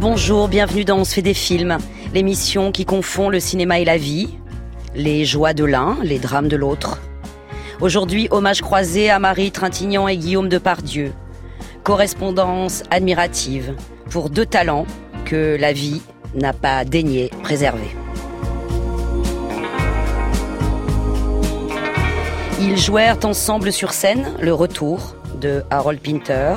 [0.00, 1.76] Bonjour, bienvenue dans On se fait des films,
[2.14, 4.30] l'émission qui confond le cinéma et la vie,
[4.94, 6.98] les joies de l'un, les drames de l'autre.
[7.82, 11.12] Aujourd'hui, hommage croisé à Marie Trintignant et Guillaume Depardieu.
[11.84, 13.74] Correspondance admirative
[14.08, 14.86] pour deux talents
[15.26, 16.00] que la vie
[16.34, 17.94] n'a pas daigné préserver.
[22.58, 26.54] Ils jouèrent ensemble sur scène le retour de Harold Pinter.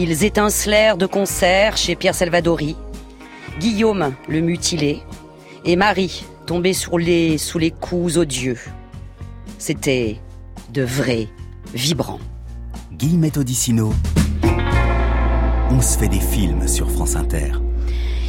[0.00, 2.76] Ils étincelèrent de concert chez Pierre Salvadori.
[3.58, 5.00] Guillaume le mutilé
[5.64, 8.60] et Marie tombée sous les, sous les coups odieux.
[9.58, 10.20] C'était
[10.72, 11.26] de vrai
[11.74, 12.20] vibrant.
[12.92, 13.92] Guillemette Odissino.
[15.72, 17.54] On se fait des films sur France Inter.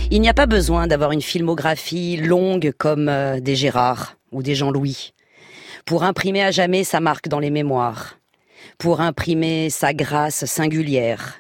[0.09, 4.55] Il n'y a pas besoin d'avoir une filmographie longue comme euh, des Gérard ou des
[4.55, 5.13] Jean-Louis
[5.85, 8.17] pour imprimer à jamais sa marque dans les mémoires,
[8.79, 11.35] pour imprimer sa grâce singulière.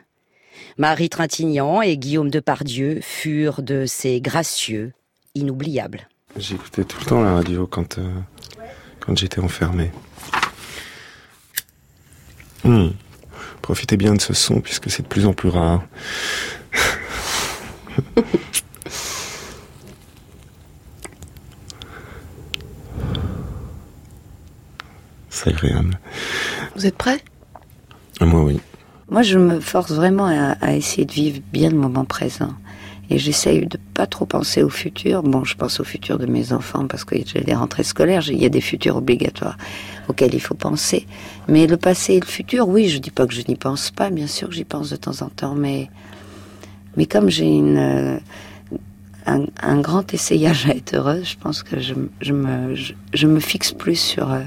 [0.79, 4.93] Marie Trintignant et Guillaume Depardieu furent de ces gracieux
[5.35, 6.07] inoubliables.
[6.37, 8.09] J'écoutais tout le temps la radio quand, euh,
[9.01, 9.91] quand j'étais enfermé.
[12.63, 12.91] Hmm.
[13.61, 15.83] Profitez bien de ce son puisque c'est de plus en plus rare.
[25.29, 25.99] C'est agréable.
[26.75, 27.21] Vous êtes prêts?
[28.21, 28.61] Moi, oui.
[29.09, 30.27] Moi, je me force vraiment
[30.61, 32.53] à, essayer de vivre bien le moment présent.
[33.09, 35.23] Et j'essaye de pas trop penser au futur.
[35.23, 38.39] Bon, je pense au futur de mes enfants parce que j'ai des rentrées scolaires, il
[38.39, 39.57] y a des futurs obligatoires
[40.07, 41.07] auxquels il faut penser.
[41.47, 44.11] Mais le passé et le futur, oui, je dis pas que je n'y pense pas,
[44.11, 45.89] bien sûr que j'y pense de temps en temps, mais,
[46.97, 48.19] mais comme j'ai une, euh,
[49.25, 53.71] un, grand essayage à être heureuse, je pense que je, je me, je, me fixe
[53.71, 54.41] plus sur, euh,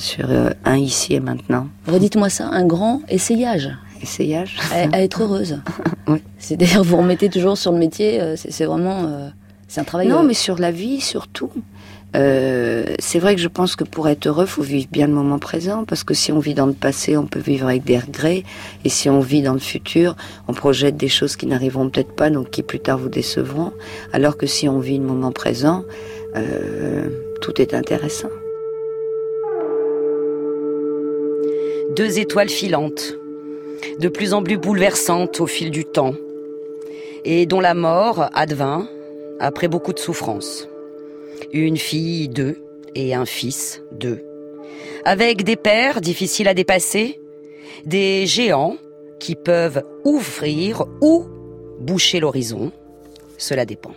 [0.00, 1.68] sur euh, un ici et maintenant.
[1.86, 3.70] Redites-moi ça, un grand essayage.
[4.02, 4.56] Essayage.
[4.72, 5.60] À, à être heureuse.
[6.08, 6.22] oui.
[6.38, 9.04] C'est-à-dire, vous remettez toujours sur le métier, euh, c'est vraiment.
[9.04, 9.28] Euh,
[9.68, 10.08] c'est un travail.
[10.08, 11.50] Non, mais sur la vie surtout.
[12.16, 15.38] Euh, c'est vrai que je pense que pour être heureux, faut vivre bien le moment
[15.38, 18.42] présent, parce que si on vit dans le passé, on peut vivre avec des regrets,
[18.84, 20.16] et si on vit dans le futur,
[20.48, 23.72] on projette des choses qui n'arriveront peut-être pas, donc qui plus tard vous décevront,
[24.12, 25.84] alors que si on vit le moment présent,
[26.36, 27.08] euh,
[27.40, 28.28] tout est intéressant.
[31.90, 33.14] Deux étoiles filantes,
[33.98, 36.14] de plus en plus bouleversantes au fil du temps,
[37.24, 38.88] et dont la mort advint
[39.40, 40.68] après beaucoup de souffrances
[41.52, 42.62] une fille d'eux
[42.94, 44.24] et un fils d'eux.
[45.04, 47.20] Avec des pères difficiles à dépasser,
[47.86, 48.76] des géants
[49.18, 51.26] qui peuvent ouvrir ou
[51.80, 52.72] boucher l'horizon,
[53.38, 53.94] cela dépend.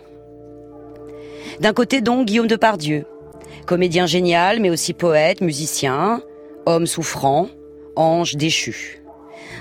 [1.60, 3.04] D'un côté donc Guillaume Depardieu,
[3.66, 6.22] comédien génial mais aussi poète, musicien,
[6.66, 7.48] homme souffrant,
[7.96, 9.02] ange déchu.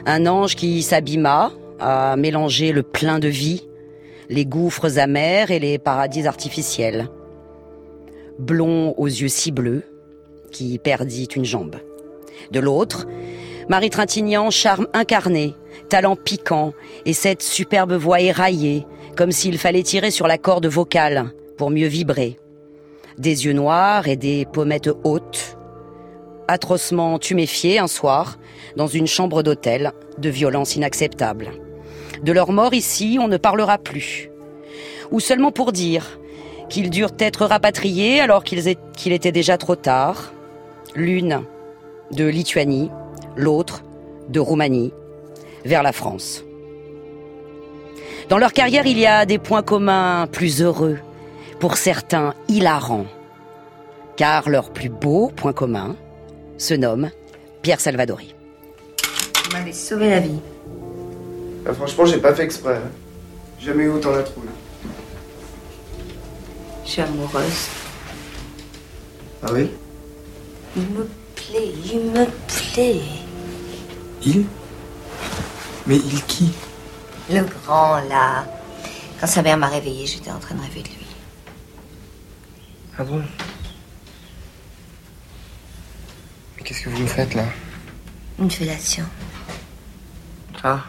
[0.05, 3.67] Un ange qui s'abîma à mélanger le plein de vie,
[4.29, 7.09] les gouffres amers et les paradis artificiels
[8.39, 9.83] blond aux yeux si bleus,
[10.51, 11.77] qui perdit une jambe.
[12.51, 13.07] De l'autre,
[13.69, 15.55] Marie Trintignant, charme incarné,
[15.89, 16.73] talent piquant,
[17.05, 21.87] et cette superbe voix éraillée, comme s'il fallait tirer sur la corde vocale pour mieux
[21.87, 22.37] vibrer.
[23.17, 25.57] Des yeux noirs et des pommettes hautes,
[26.47, 28.37] atrocement tuméfiés un soir,
[28.75, 31.51] dans une chambre d'hôtel, de violence inacceptable.
[32.23, 34.29] De leur mort ici, on ne parlera plus.
[35.11, 36.19] Ou seulement pour dire
[36.69, 40.33] qu'ils durent être rapatriés alors qu'il était déjà trop tard.
[40.95, 41.43] L'une
[42.11, 42.89] de Lituanie,
[43.35, 43.83] l'autre
[44.29, 44.93] de Roumanie,
[45.65, 46.43] vers la France.
[48.29, 50.99] Dans leur carrière, il y a des points communs plus heureux,
[51.59, 53.05] pour certains hilarants,
[54.15, 55.95] car leur plus beau point commun
[56.57, 57.09] se nomme
[57.61, 58.35] Pierre Salvadori.
[59.45, 60.39] Vous m'avez sauvé la vie.
[61.63, 62.79] Bah, franchement, j'ai pas fait exprès.
[63.59, 64.49] Jamais eu autant la trouille.
[66.85, 67.67] Je suis amoureuse.
[69.41, 69.71] Ah oui?
[70.75, 73.01] Il me plaît, il me plaît.
[74.25, 74.45] Il?
[75.85, 76.51] Mais il qui?
[77.29, 78.45] Le grand, là.
[79.19, 81.07] Quand sa mère m'a réveillée, j'étais en train de rêver de lui.
[82.97, 83.21] Ah bon
[86.52, 87.45] Mais qu'est-ce que vous me faites là?
[88.39, 89.05] Une fellation.
[90.63, 90.83] Ah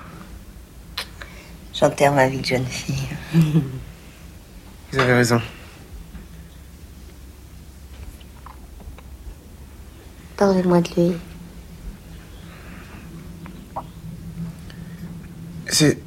[1.73, 3.09] J'enterre ma vie de jeune fille.
[4.93, 5.43] Vous avez raison.
[10.37, 11.17] Parlez-moi de lui.
[15.67, 15.99] C'est.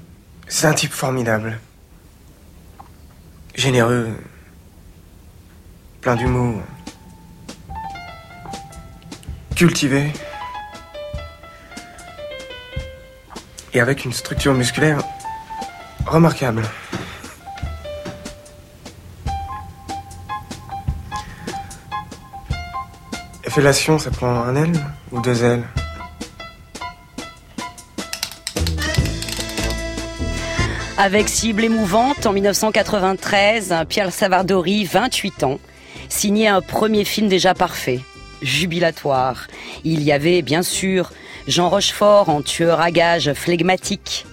[0.48, 1.60] C'est un type formidable.
[3.56, 4.16] Généreux.
[6.00, 6.62] Plein d'humour
[9.58, 10.14] cultivé
[13.74, 15.00] et avec une structure musculaire
[16.06, 16.62] remarquable.
[23.48, 24.74] Fellation, ça prend un L
[25.12, 25.64] ou deux L?
[31.00, 35.60] Avec Cible émouvante en 1993, Pierre Savardori, 28 ans,
[36.10, 38.02] signait un premier film déjà parfait
[38.42, 39.48] jubilatoire.
[39.84, 41.12] Il y avait, bien sûr,
[41.48, 44.26] Jean Rochefort en tueur à gages flegmatique.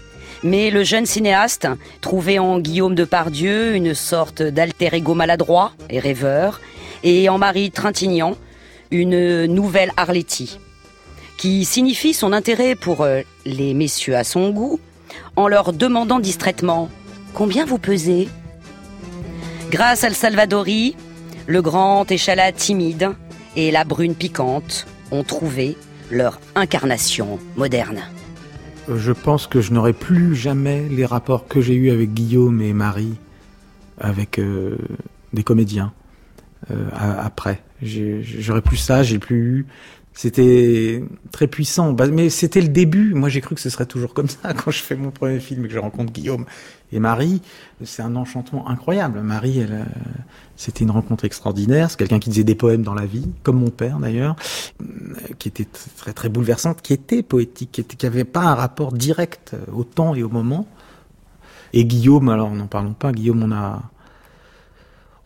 [0.43, 1.69] Mais le jeune cinéaste
[2.01, 6.61] trouvait en Guillaume de Pardieu une sorte d'alter ego maladroit et rêveur,
[7.03, 8.37] et en Marie Trintignant,
[8.91, 10.59] une nouvelle Arletty,
[11.39, 14.81] qui signifie son intérêt pour euh, les messieurs à son goût,
[15.37, 16.91] en leur demandant distraitement
[17.33, 18.29] Combien vous pesez?
[19.71, 20.95] Grâce al Salvadori,
[21.47, 23.11] le grand échalas timide
[23.56, 25.77] et la brune piquante ont trouvé
[26.11, 28.03] leur incarnation moderne.
[28.89, 32.73] Je pense que je n'aurai plus jamais les rapports que j'ai eus avec Guillaume et
[32.73, 33.15] Marie,
[33.99, 34.77] avec euh,
[35.33, 35.93] des comédiens,
[36.71, 37.62] euh, après.
[37.83, 39.67] J'aurais plus ça, j'ai plus eu
[40.14, 41.02] c'était
[41.32, 41.93] très puissant.
[41.93, 43.14] Bah, mais c'était le début.
[43.14, 45.64] Moi, j'ai cru que ce serait toujours comme ça quand je fais mon premier film
[45.64, 46.46] et que je rencontre Guillaume
[46.93, 47.43] et Marie.
[47.82, 49.20] C'est un enchantement incroyable.
[49.20, 49.84] Marie, elle, euh,
[50.56, 51.90] c'était une rencontre extraordinaire.
[51.90, 54.37] C'est quelqu'un qui disait des poèmes dans la vie, comme mon père d'ailleurs,
[54.81, 54.84] euh,
[55.38, 55.66] qui était
[55.96, 59.82] très très bouleversante, qui était poétique, qui, était, qui avait pas un rapport direct au
[59.82, 60.69] temps et au moment.
[61.72, 63.11] Et Guillaume, alors n'en parlons pas.
[63.11, 63.82] Guillaume, on a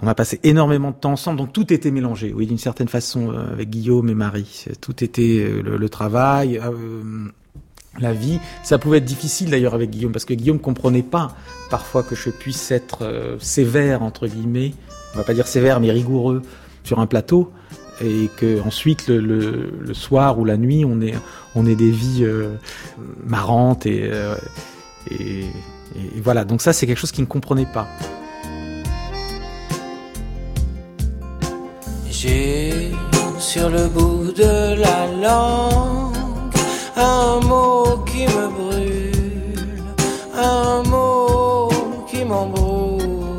[0.00, 3.32] on a passé énormément de temps ensemble, donc tout était mélangé, oui, d'une certaine façon,
[3.32, 4.64] euh, avec Guillaume et Marie.
[4.80, 7.28] Tout était euh, le, travail, euh,
[7.98, 8.38] la vie.
[8.62, 11.34] Ça pouvait être difficile d'ailleurs avec Guillaume, parce que Guillaume comprenait pas
[11.68, 14.72] parfois que je puisse être sévère, entre guillemets,
[15.14, 16.42] on va pas dire sévère, mais rigoureux
[16.84, 17.50] sur un plateau,
[18.00, 21.14] et que ensuite le, soir ou la nuit, on est,
[21.56, 22.24] on est des vies
[23.26, 24.10] marrantes et,
[25.10, 25.40] et,
[25.96, 26.44] et voilà.
[26.44, 27.88] Donc ça, c'est quelque chose qu'il ne comprenait pas.
[32.20, 32.90] J'ai
[33.38, 36.16] sur le bout de la langue
[36.96, 39.84] un mot qui me brûle,
[40.36, 41.68] un mot
[42.10, 43.38] qui m'embrouille.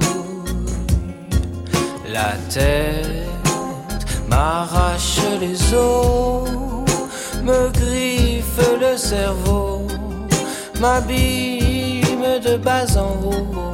[2.09, 6.49] La tête m'arrache les os,
[7.43, 9.87] me griffe le cerveau,
[10.79, 13.71] m'abîme de bas en haut.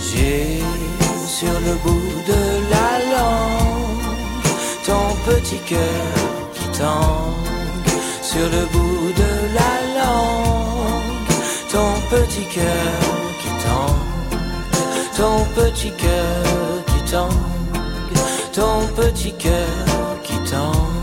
[0.00, 0.62] J'ai
[1.40, 2.42] sur le bout de
[2.74, 4.06] la langue,
[4.86, 6.04] ton petit cœur
[6.54, 7.90] qui tangue
[8.22, 11.32] sur le bout de la langue,
[11.72, 13.00] ton petit cœur
[13.40, 14.38] qui tangue,
[15.16, 16.44] ton petit cœur
[16.90, 18.16] qui tangue,
[18.52, 20.94] ton petit cœur qui tangue.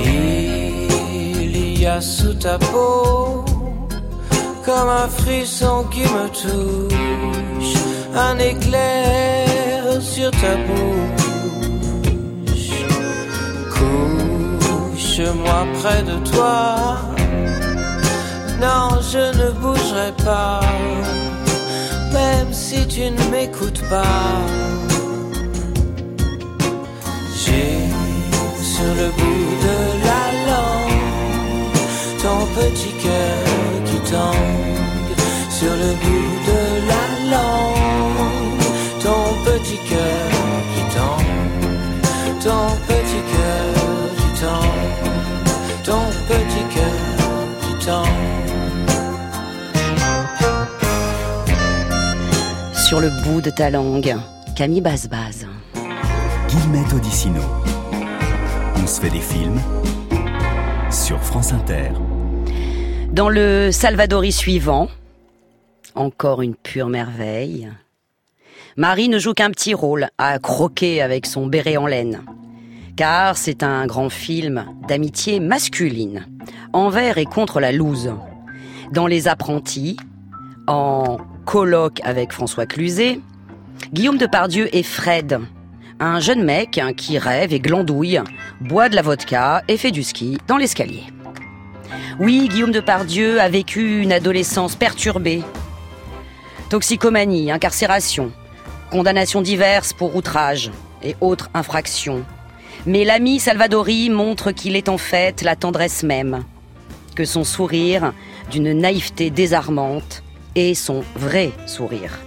[0.00, 3.51] Il y a sous ta peau
[4.64, 7.74] comme un frisson qui me touche,
[8.14, 12.06] un éclair sur ta bouche.
[13.74, 16.98] Couche-moi près de toi,
[18.60, 20.60] non, je ne bougerai pas,
[22.12, 24.42] même si tu ne m'écoutes pas.
[27.42, 27.78] J'ai
[28.72, 30.71] sur le bout de la langue
[52.92, 54.14] Sur le bout de ta langue,
[54.54, 55.46] Camille Basbaz.
[56.46, 57.40] Guillemette Odissino.
[58.76, 59.58] On se fait des films
[60.90, 61.92] sur France Inter.
[63.10, 64.88] Dans le Salvadori suivant,
[65.94, 67.70] encore une pure merveille,
[68.76, 72.20] Marie ne joue qu'un petit rôle à croquer avec son béret en laine.
[72.94, 76.26] Car c'est un grand film d'amitié masculine,
[76.74, 78.12] envers et contre la loose.
[78.92, 79.96] Dans Les Apprentis,
[80.66, 83.20] en colloque avec François Cluzet,
[83.92, 85.40] Guillaume Depardieu et Fred,
[86.00, 88.20] un jeune mec qui rêve et glandouille,
[88.60, 91.04] boit de la vodka et fait du ski dans l'escalier.
[92.18, 95.42] Oui, Guillaume Depardieu a vécu une adolescence perturbée.
[96.70, 98.32] Toxicomanie, incarcération,
[98.90, 100.70] condamnations diverses pour outrage
[101.02, 102.24] et autres infractions.
[102.86, 106.44] Mais l'ami Salvadori montre qu'il est en fait la tendresse même,
[107.14, 108.12] que son sourire,
[108.50, 110.22] d'une naïveté désarmante,
[110.54, 112.18] est son vrai sourire.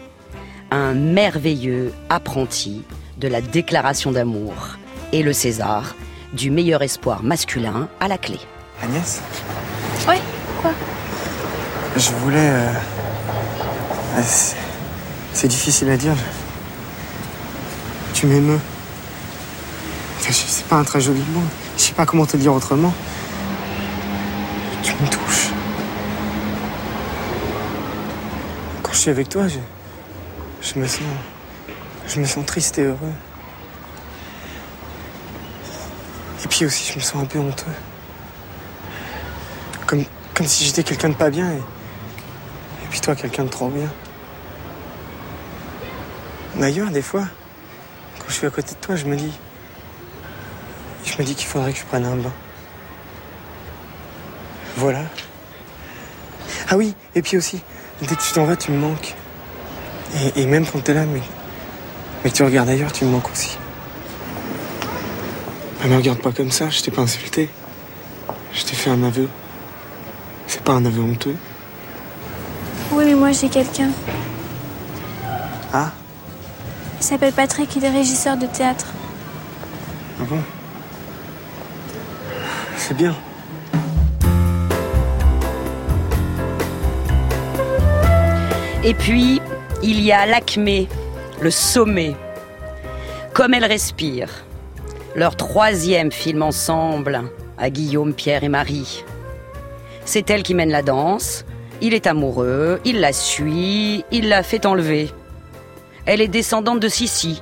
[0.71, 2.83] Un merveilleux apprenti
[3.17, 4.77] de la déclaration d'amour
[5.13, 5.95] et le César
[6.33, 8.39] du meilleur espoir masculin à la clé.
[8.83, 9.21] Agnès?
[10.07, 10.19] Ouais,
[10.61, 10.71] quoi?
[11.95, 12.49] Je voulais.
[12.49, 12.73] Euh,
[18.13, 18.59] Tu m'émeus.
[20.19, 21.41] C'est pas un très joli mot.
[21.77, 22.93] Je sais pas comment te dire autrement.
[24.81, 25.44] Tu me touches.
[28.95, 29.59] Je suis avec toi, je,
[30.61, 31.01] je me sens.
[32.07, 33.13] Je me sens triste et heureux.
[36.43, 37.65] Et puis aussi, je me sens un peu honteux.
[39.85, 43.67] Comme, comme si j'étais quelqu'un de pas bien et, et puis toi, quelqu'un de trop
[43.67, 43.91] bien.
[46.55, 47.25] D'ailleurs, des fois,
[48.19, 49.33] quand je suis à côté de toi, je me dis.
[51.03, 52.33] Je me dis qu'il faudrait que je prenne un bain.
[54.77, 55.01] Voilà.
[56.69, 57.61] Ah oui, et puis aussi,
[58.01, 59.15] dès que tu t'en vas, tu me manques.
[60.35, 61.21] Et, et même quand t'es là, mais,
[62.23, 63.57] mais que tu regardes ailleurs, tu me manques aussi.
[65.83, 67.49] Ne me regarde pas comme ça, je t'ai pas insulté.
[68.53, 69.29] Je t'ai fait un aveu.
[70.47, 71.35] C'est pas un aveu honteux.
[72.91, 73.89] Oui, mais moi j'ai quelqu'un.
[75.73, 75.91] Ah
[76.99, 78.87] Il s'appelle Patrick, il est régisseur de théâtre.
[80.19, 80.39] Ah bon
[82.77, 83.15] C'est bien.
[88.87, 89.41] Et puis,
[89.81, 90.87] il y a l'acmé,
[91.41, 92.15] le sommet.
[93.33, 94.29] Comme elle respire.
[95.15, 97.23] Leur troisième film ensemble
[97.57, 99.03] à Guillaume, Pierre et Marie.
[100.05, 101.45] C'est elle qui mène la danse.
[101.81, 105.09] Il est amoureux, il la suit, il la fait enlever.
[106.05, 107.41] Elle est descendante de Sissi.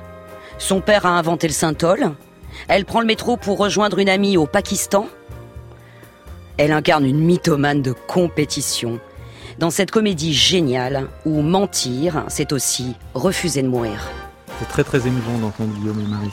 [0.56, 2.12] Son père a inventé le synthol.
[2.68, 5.08] Elle prend le métro pour rejoindre une amie au Pakistan.
[6.56, 8.98] Elle incarne une mythomane de compétition.
[9.58, 14.10] Dans cette comédie géniale où mentir, c'est aussi refuser de mourir.
[14.58, 16.30] C'est très très émouvant d'entendre Guillaume et Marie,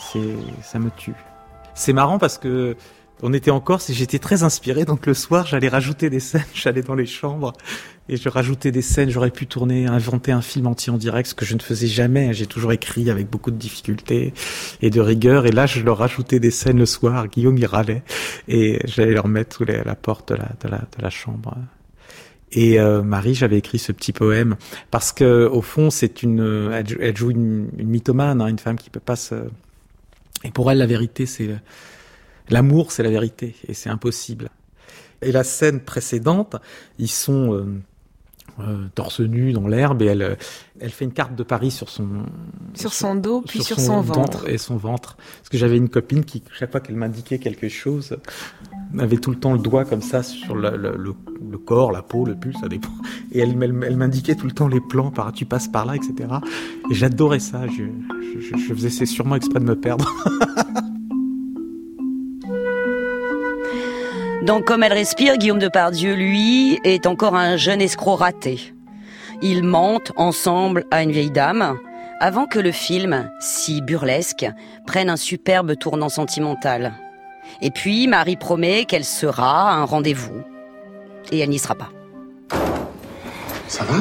[0.64, 1.14] ça me tue.
[1.74, 2.76] C'est marrant parce que
[3.24, 6.44] on était en Corse et j'étais très inspiré, donc le soir j'allais rajouter des scènes,
[6.56, 7.54] j'allais dans les chambres
[8.10, 11.36] et je rajoutais des scènes, j'aurais pu tourner, inventer un film entier en direct, ce
[11.36, 14.34] que je ne faisais jamais, j'ai toujours écrit avec beaucoup de difficultés
[14.82, 18.02] et de rigueur, et là je leur rajoutais des scènes le soir, Guillaume y râlait,
[18.48, 20.68] et j'allais leur mettre sous les- la porte de
[21.02, 21.56] la chambre.
[22.54, 24.58] Et euh, Marie, j'avais écrit ce petit poème
[24.90, 28.60] parce que au fond, c'est une, elle, jou- elle joue une, une mythomane, hein, une
[28.60, 29.36] femme qui peut pas se.
[30.44, 31.50] Et pour elle, la vérité, c'est
[32.50, 34.50] l'amour, c'est la vérité, et c'est impossible.
[35.22, 36.56] Et la scène précédente,
[36.98, 37.66] ils sont euh,
[38.60, 40.36] euh, torse nu dans l'herbe et elle, euh,
[40.80, 42.26] elle fait une carte de Paris sur son
[42.74, 44.50] Sur son dos, puis sur son ventre.
[44.50, 45.16] et son ventre.
[45.38, 48.18] Parce que j'avais une copine qui, chaque fois qu'elle m'indiquait quelque chose,
[49.00, 52.36] avait tout le temps le doigt comme ça sur le, le, corps, la peau, le
[52.36, 52.90] pulse, ça dépend.
[53.32, 56.30] Et elle, m'indiquait tout le temps les plans, par tu passes par là, etc.
[56.90, 57.68] Et j'adorais ça.
[57.68, 57.84] Je,
[58.40, 60.10] je, je faisais sûrement exprès de me perdre.
[64.44, 68.74] Dans Comme elle respire, Guillaume Depardieu, lui, est encore un jeune escroc raté.
[69.44, 71.78] Ils mentent ensemble à une vieille dame
[72.20, 74.48] avant que le film, si burlesque,
[74.88, 76.94] prenne un superbe tournant sentimental.
[77.62, 80.44] Et puis, Marie promet qu'elle sera à un rendez-vous.
[81.32, 81.90] Et elle n'y sera pas.
[83.68, 83.98] Ça va?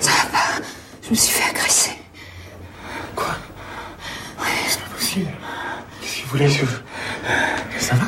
[0.00, 0.62] Ça va pas.
[1.02, 1.92] Je me suis fait agresser.
[3.14, 3.36] Quoi?
[4.66, 5.30] C'est pas possible.
[6.00, 6.64] Qu'est-ce que vous voulez je...
[7.78, 8.06] Ça va?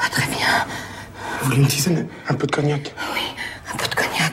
[0.00, 0.66] Pas très bien.
[1.40, 2.06] Vous voulez une tisane?
[2.28, 2.94] Un peu de cognac?
[3.72, 4.32] Un peu de cognac.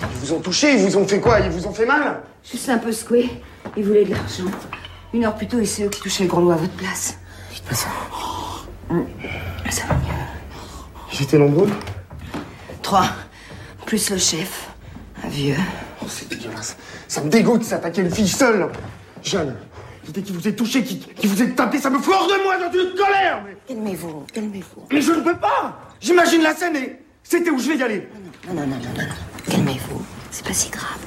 [0.00, 1.40] Ils vous ont touché, ils vous ont fait quoi?
[1.40, 2.22] Ils vous ont fait mal?
[2.50, 3.30] Juste un peu secoué.
[3.76, 4.50] Ils voulaient de l'argent.
[5.14, 7.18] Une heure plus tôt, et c'est eux qui touchaient le gros lot à votre place.
[7.52, 7.88] Dites pas ça.
[9.70, 11.12] Ça va mieux.
[11.12, 11.68] Ils étaient nombreux
[12.80, 13.06] Trois.
[13.84, 14.70] Plus le chef.
[15.22, 15.56] Un vieux.
[16.02, 16.76] Oh, c'est dégueulasse.
[17.08, 18.68] Ça me dégoûte de s'attaquer une fille seule.
[19.22, 19.54] Jeanne,
[20.06, 22.42] l'idée qui vous ait touché, qui, qui vous ait tapé, ça me fout hors de
[22.42, 23.56] moi dans une colère mais...
[23.68, 24.82] Calmez-vous, calmez-vous.
[24.90, 28.08] mais je ne peux pas J'imagine la scène et c'était où je vais y aller.
[28.48, 29.02] Non, non, non, non, non.
[29.02, 29.48] non.
[29.48, 30.02] Calmez-vous.
[30.30, 30.98] C'est pas si grave.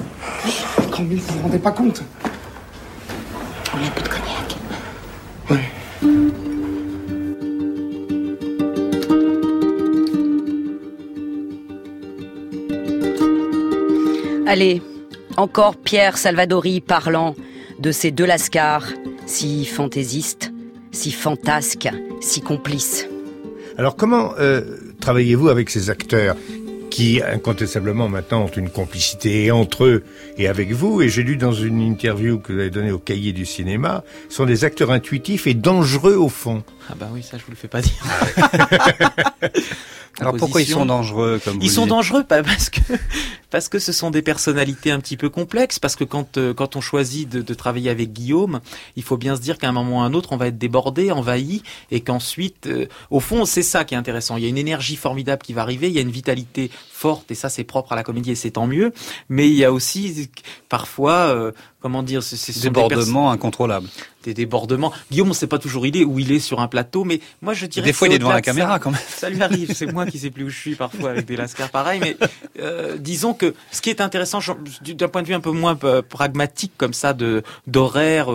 [0.91, 2.01] Quand vous vous rendez pas compte
[3.75, 4.57] On a un peu de cognac.
[5.49, 5.69] Ouais.
[14.47, 14.81] Allez,
[15.35, 17.35] encore Pierre Salvadori parlant
[17.79, 18.87] de ces deux lascars,
[19.25, 20.53] si fantaisistes,
[20.91, 21.89] si fantasques,
[22.21, 23.05] si complices.
[23.77, 24.61] Alors comment euh,
[25.01, 26.37] travaillez-vous avec ces acteurs?
[26.95, 30.03] Qui incontestablement maintenant ont une complicité entre eux
[30.37, 33.33] et avec vous Et j'ai lu dans une interview que vous avez donnée au Cahier
[33.33, 36.63] du cinéma, sont des acteurs intuitifs et dangereux au fond.
[36.89, 38.01] Ah bah oui, ça je vous le fais pas dire.
[40.19, 42.79] Alors pourquoi ils sont dangereux comme Ils vous sont dites dangereux parce que
[43.49, 46.77] parce que ce sont des personnalités un petit peu complexes parce que quand euh, quand
[46.77, 48.61] on choisit de, de travailler avec Guillaume,
[48.95, 50.57] il faut bien se dire qu'à un moment ou à un autre on va être
[50.57, 54.37] débordé, envahi et qu'ensuite euh, au fond c'est ça qui est intéressant.
[54.37, 57.31] Il y a une énergie formidable qui va arriver, il y a une vitalité forte
[57.31, 58.93] et ça c'est propre à la comédie et c'est tant mieux.
[59.29, 60.29] Mais il y a aussi
[60.69, 61.51] parfois, euh,
[61.81, 63.87] comment dire, c'est débordements incontrôlables.
[64.23, 64.91] Des débordements.
[65.11, 67.53] Guillaume, on sait pas toujours il est où il est sur un plateau, mais moi
[67.53, 67.85] je dirais.
[67.85, 68.99] Des fois, il est devant la caméra quand même.
[69.07, 69.73] Ça lui arrive.
[69.73, 71.99] c'est moi qui sais plus où je suis parfois avec des lascars pareils.
[71.99, 72.17] Mais
[72.59, 74.39] euh, disons que ce qui est intéressant
[74.81, 78.29] d'un point de vue un peu moins euh, pragmatique comme ça de d'horaire,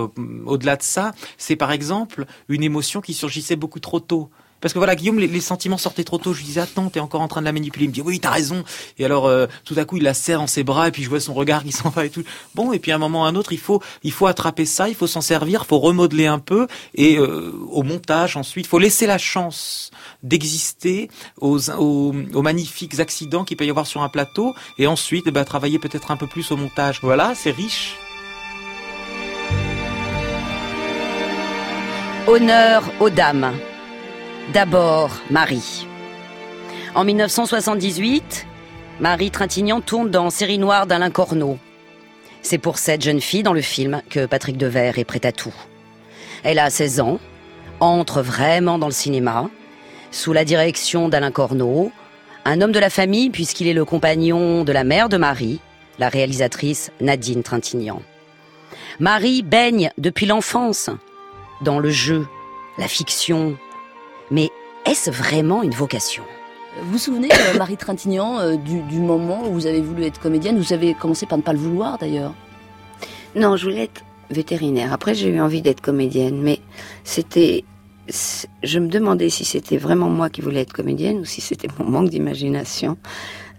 [0.47, 4.31] au-delà de ça, c'est par exemple une émotion qui surgissait beaucoup trop tôt.
[4.61, 6.33] Parce que voilà, Guillaume, les, sentiments sortaient trop tôt.
[6.33, 7.87] Je lui disais, attends, t'es encore en train de la manipuler.
[7.87, 8.65] Il me dit, oui, t'as raison.
[8.99, 11.09] Et alors, euh, tout à coup, il la serre en ses bras et puis je
[11.09, 12.25] vois son regard qui s'en va et tout.
[12.55, 14.67] Bon, et puis à un moment ou à un autre, il faut, il faut attraper
[14.67, 18.67] ça, il faut s'en servir, il faut remodeler un peu et euh, au montage ensuite,
[18.67, 19.91] il faut laisser la chance
[20.23, 25.45] d'exister aux, aux, magnifiques accidents qu'il peut y avoir sur un plateau et ensuite, bah,
[25.45, 27.01] travailler peut-être un peu plus au montage.
[27.03, 27.97] Voilà, c'est riche.
[32.27, 33.53] Honneur aux dames.
[34.53, 35.87] D'abord, Marie.
[36.97, 38.47] En 1978,
[38.99, 41.57] Marie Trintignant tourne dans Série noire d'Alain Corneau.
[42.43, 45.55] C'est pour cette jeune fille dans le film que Patrick Devers est prêt à tout.
[46.43, 47.21] Elle a 16 ans,
[47.79, 49.49] entre vraiment dans le cinéma,
[50.11, 51.93] sous la direction d'Alain Corneau,
[52.45, 55.61] un homme de la famille puisqu'il est le compagnon de la mère de Marie,
[56.01, 58.03] la réalisatrice Nadine Trintignant.
[58.99, 60.91] Marie baigne depuis l'enfance
[61.63, 62.27] dans le jeu,
[62.79, 63.57] la fiction,
[64.31, 64.51] mais
[64.87, 66.23] est-ce vraiment une vocation?
[66.83, 70.59] Vous vous souvenez, euh, Marie Trintignant, euh, du, moment où vous avez voulu être comédienne?
[70.59, 72.33] Vous avez commencé par ne pas le vouloir d'ailleurs?
[73.35, 74.93] Non, je voulais être vétérinaire.
[74.93, 76.61] Après, j'ai eu envie d'être comédienne, mais
[77.05, 77.65] c'était.
[78.63, 81.89] Je me demandais si c'était vraiment moi qui voulais être comédienne ou si c'était mon
[81.89, 82.97] manque d'imagination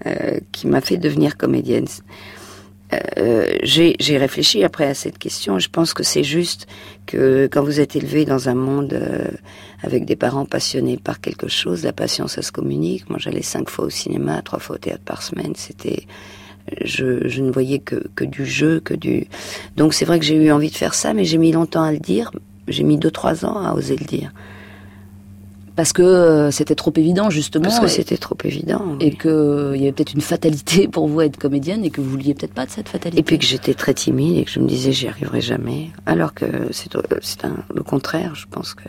[0.06, 1.88] euh, qui m'a fait devenir comédienne.
[3.18, 5.60] Euh, j'ai réfléchi après à cette question.
[5.60, 6.68] Je pense que c'est juste
[7.06, 9.30] que quand vous êtes élevé dans un monde euh,
[9.84, 13.10] avec des parents passionnés par quelque chose, la passion, ça se communique.
[13.10, 15.54] Moi, j'allais cinq fois au cinéma, trois fois au théâtre par semaine.
[15.56, 16.06] C'était,
[16.84, 19.28] je, je, ne voyais que, que du jeu, que du.
[19.78, 21.91] Donc c'est vrai que j'ai eu envie de faire ça, mais j'ai mis longtemps à
[21.91, 22.32] le dire.
[22.67, 24.32] J'ai mis deux, trois ans à oser le dire
[25.76, 27.63] parce que euh, c'était trop évident justement.
[27.63, 28.98] Parce que c'était trop évident.
[29.00, 32.02] Et qu'il euh, y avait peut-être une fatalité pour vous à être comédienne et que
[32.02, 33.20] vous vouliez peut-être pas de cette fatalité.
[33.20, 35.89] Et puis que j'étais très timide et que je me disais j'y arriverai jamais.
[36.06, 37.02] Alors que c'est euh,
[37.74, 38.36] le contraire.
[38.36, 38.84] Je pense que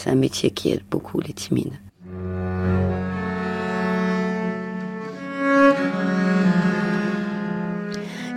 [0.00, 1.78] c'est un métier qui aide beaucoup les timides.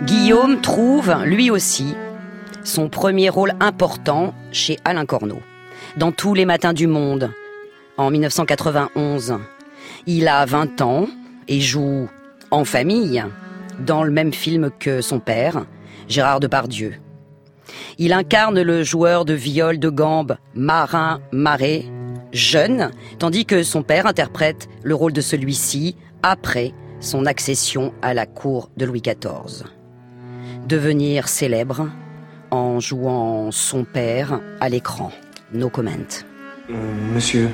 [0.02, 1.94] Guillaume trouve, lui aussi,
[2.64, 5.40] son premier rôle important chez Alain Corneau.
[5.96, 7.30] Dans tous les matins du monde,
[7.96, 9.38] en 1991.
[10.06, 11.06] Il a 20 ans
[11.48, 12.10] et joue
[12.50, 13.24] en famille
[13.78, 15.64] dans le même film que son père,
[16.08, 16.94] Gérard Depardieu.
[17.98, 21.84] Il incarne le joueur de viol de gambe Marin Marais,
[22.32, 28.26] jeune, tandis que son père interprète le rôle de celui-ci après son accession à la
[28.26, 29.64] cour de Louis XIV.
[30.66, 31.88] Devenir célèbre
[32.50, 35.10] en jouant son père à l'écran.
[35.52, 35.90] No comment.
[36.70, 36.74] Euh,
[37.14, 37.50] monsieur,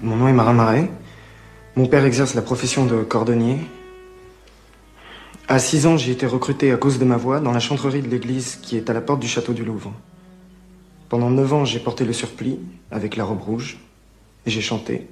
[0.00, 0.90] mon nom est Marin Marais.
[1.76, 3.58] Mon père exerce la profession de cordonnier.
[5.46, 8.08] À 6 ans, j'ai été recruté à cause de ma voix dans la chantrerie de
[8.08, 9.92] l'église qui est à la porte du château du Louvre.
[11.10, 12.58] Pendant 9 ans, j'ai porté le surplis
[12.90, 13.78] avec la robe rouge
[14.46, 15.06] et j'ai chanté.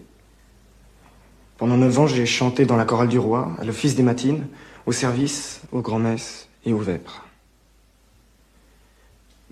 [1.58, 4.46] Pendant 9 ans, j'ai chanté dans la chorale du roi, à l'office des matines,
[4.86, 7.26] au service, aux grands-messes et aux vêpres.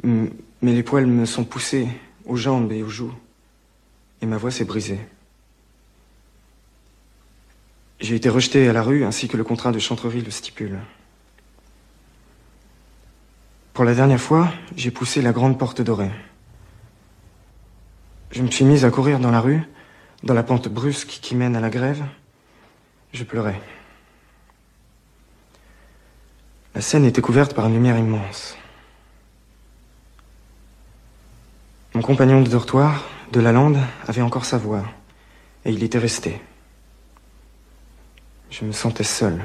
[0.02, 1.88] Mais les poils me sont poussés
[2.24, 3.14] aux jambes et aux joues
[4.22, 4.98] et ma voix s'est brisée.
[8.00, 10.78] J'ai été rejeté à la rue ainsi que le contrat de chantrerie le stipule.
[13.74, 16.10] Pour la dernière fois, j'ai poussé la grande porte dorée.
[18.30, 19.62] Je me suis mise à courir dans la rue,
[20.22, 22.02] dans la pente brusque qui mène à la grève.
[23.12, 23.60] Je pleurais.
[26.74, 28.56] La scène était couverte par une lumière immense.
[31.94, 34.84] Mon compagnon de dortoir, de la lande, avait encore sa voix,
[35.64, 36.40] et il était resté.
[38.50, 39.40] Je me sentais seul.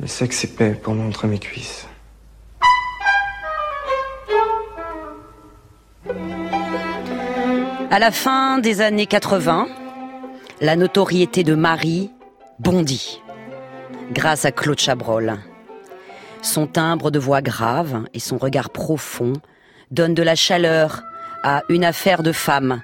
[0.00, 1.86] Le sexe épais pendant entre mes cuisses.
[7.90, 9.66] À la fin des années 80,
[10.60, 12.10] la notoriété de Marie
[12.58, 13.22] bondit
[14.12, 15.38] grâce à Claude Chabrol.
[16.42, 19.32] Son timbre de voix grave et son regard profond
[19.90, 21.02] donnent de la chaleur
[21.44, 22.82] à Une affaire de femme,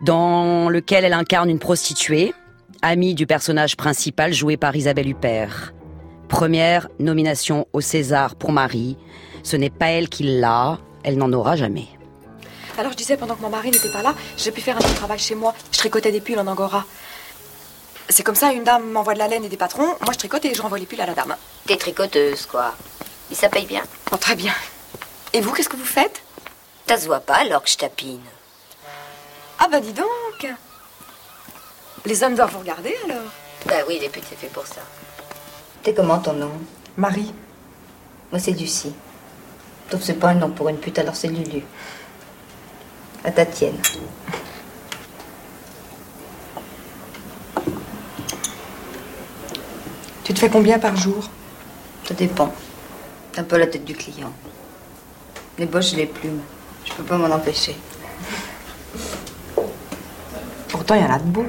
[0.00, 2.32] dans lequel elle incarne une prostituée,
[2.82, 5.72] amie du personnage principal joué par Isabelle Huppert.
[6.28, 8.96] Première nomination au César pour Marie.
[9.42, 11.86] Ce n'est pas elle qui l'a, elle n'en aura jamais.
[12.76, 14.94] Alors je disais, pendant que mon mari n'était pas là, j'ai pu faire un petit
[14.94, 15.54] travail chez moi.
[15.72, 16.84] Je tricotais des pulls en angora.
[18.08, 19.96] C'est comme ça, une dame m'envoie de la laine et des patrons.
[20.00, 21.36] Moi, je tricote et je renvoie les pulls à la dame.
[21.66, 22.74] T'es tricoteuse, quoi.
[23.30, 23.82] Et ça paye bien.
[24.12, 24.54] Oh, très bien.
[25.32, 26.22] Et vous, qu'est-ce que vous faites?
[26.88, 28.20] Ça se voit pas alors que je tapine.
[29.58, 30.06] Ah bah dis donc
[32.08, 33.30] Les hommes doivent vous regarder alors
[33.66, 34.80] Bah oui, les putes, c'est fait pour ça.
[35.82, 36.52] T'es comment ton nom?
[36.96, 37.34] Marie.
[38.32, 38.94] Moi, c'est Lucie.
[39.90, 41.62] Sauf c'est pas un nom pour une pute, alors c'est Lulu.
[43.24, 43.76] À ta tienne.
[50.24, 51.28] Tu te fais combien par jour?
[52.06, 52.54] Ça dépend.
[53.32, 54.32] C'est un peu la tête du client.
[55.58, 56.40] Les boches, je les plume.
[56.86, 57.76] Je peux pas m'en empêcher.
[60.68, 61.44] Pourtant, il y en a de beaux.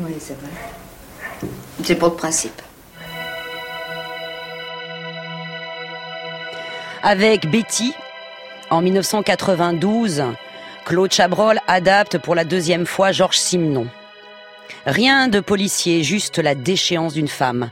[0.00, 1.48] Oui, c'est vrai.
[1.82, 2.62] C'est pour le principe.
[7.02, 7.94] Avec Betty,
[8.70, 10.24] en 1992,
[10.84, 13.88] Claude Chabrol adapte pour la deuxième fois Georges Simenon.
[14.86, 17.70] Rien de policier, juste la déchéance d'une femme,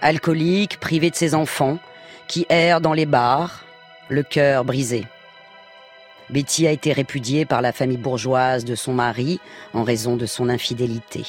[0.00, 1.78] alcoolique, privée de ses enfants,
[2.28, 3.64] qui erre dans les bars,
[4.08, 5.06] le cœur brisé.
[6.30, 9.40] Betty a été répudiée par la famille bourgeoise de son mari
[9.74, 11.24] en raison de son infidélité.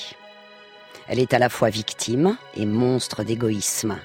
[1.07, 3.97] Elle est à la fois victime et monstre d'égoïsme.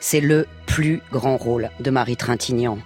[0.00, 2.78] C'est le plus grand rôle de Marie Trintignant.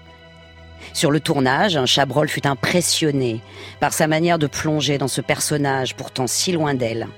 [0.93, 3.41] Sur le tournage, Chabrol fut impressionné
[3.81, 7.09] par sa manière de plonger dans ce personnage pourtant si loin d'elle.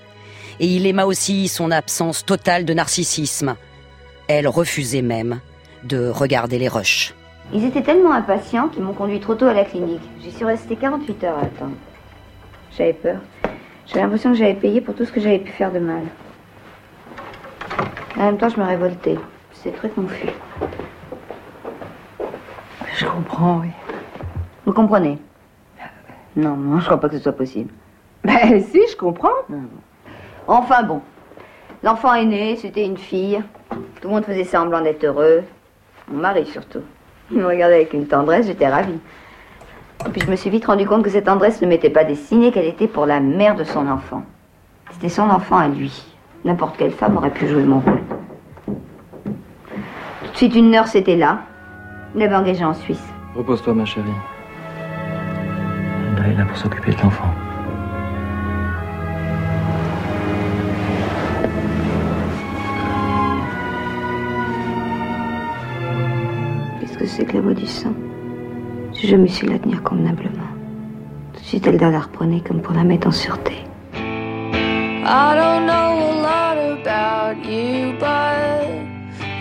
[0.60, 3.56] Et il aima aussi son absence totale de narcissisme.
[4.28, 5.40] Elle refusait même
[5.84, 7.14] de regarder les rushs.
[7.52, 10.02] Ils étaient tellement impatients qu'ils m'ont conduit trop tôt à la clinique.
[10.22, 11.76] J'y suis restée 48 heures à attendre.
[12.76, 13.18] J'avais peur.
[13.88, 16.02] J'avais l'impression que j'avais payé pour tout ce que j'avais pu faire de mal.
[18.16, 19.16] En même temps, je me révoltais.
[19.52, 20.28] Ces trucs m'ont fui.
[22.94, 23.68] Je comprends, oui.
[24.66, 25.18] Vous comprenez?
[26.36, 27.72] Non, non, je crois pas que ce soit possible.
[28.24, 29.28] Ben si, je comprends.
[30.46, 31.00] Enfin bon.
[31.82, 33.42] L'enfant est né, c'était une fille.
[34.00, 35.44] Tout le monde faisait semblant d'être heureux.
[36.08, 36.82] Mon mari surtout.
[37.30, 38.98] Il me regardait avec une tendresse, j'étais ravie.
[40.06, 42.52] Et puis je me suis vite rendu compte que cette tendresse ne m'était pas destinée,
[42.52, 44.22] qu'elle était pour la mère de son enfant.
[44.92, 46.04] C'était son enfant à lui.
[46.44, 48.00] N'importe quelle femme aurait pu jouer mon rôle.
[48.66, 51.40] Tout de suite, une nurse était là.
[52.14, 53.02] Il l'avait engagée en Suisse.
[53.34, 54.08] Repose-toi, ma chérie.
[56.18, 57.28] Elle est là pour s'occuper de l'enfant.
[66.80, 67.92] Qu'est-ce que c'est que la voix du sang?
[69.00, 70.50] J'ai jamais su la tenir convenablement.
[71.32, 73.52] Tout de suite, elle la reprenait comme pour la mettre en sûreté.
[73.94, 78.66] I don't know a lot about you, but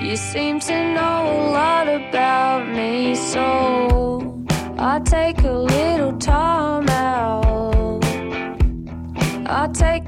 [0.03, 3.15] you seem to know a lot about me.
[3.15, 4.45] So
[4.77, 8.05] I take a little time out.
[9.47, 10.06] I take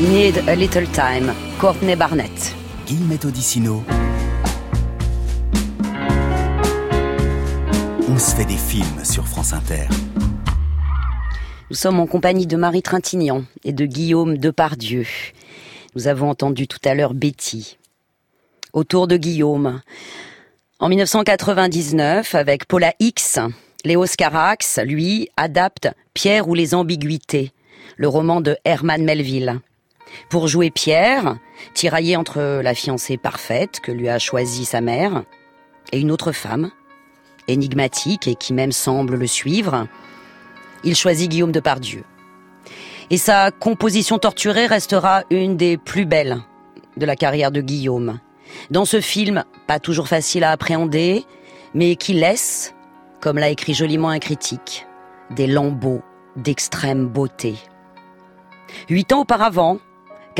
[0.00, 2.54] Need a Little Time, Courtney Barnett.
[2.86, 3.84] Guillemette Odissino.
[8.08, 9.88] On se fait des films sur France Inter.
[11.68, 15.04] Nous sommes en compagnie de Marie Trintignant et de Guillaume Depardieu.
[15.94, 17.76] Nous avons entendu tout à l'heure Betty.
[18.72, 19.82] Autour de Guillaume.
[20.78, 23.38] En 1999, avec Paula X,
[23.84, 27.52] Léo Carax, lui, adapte Pierre ou les ambiguïtés,
[27.98, 29.60] le roman de Herman Melville.
[30.28, 31.36] Pour jouer Pierre,
[31.74, 35.24] tiraillé entre la fiancée parfaite que lui a choisie sa mère
[35.92, 36.70] et une autre femme,
[37.48, 39.86] énigmatique et qui même semble le suivre,
[40.84, 42.04] il choisit Guillaume Depardieu.
[43.10, 46.40] Et sa composition torturée restera une des plus belles
[46.96, 48.20] de la carrière de Guillaume.
[48.70, 51.24] Dans ce film, pas toujours facile à appréhender,
[51.74, 52.74] mais qui laisse,
[53.20, 54.86] comme l'a écrit joliment un critique,
[55.30, 56.02] des lambeaux
[56.36, 57.56] d'extrême beauté.
[58.88, 59.78] Huit ans auparavant,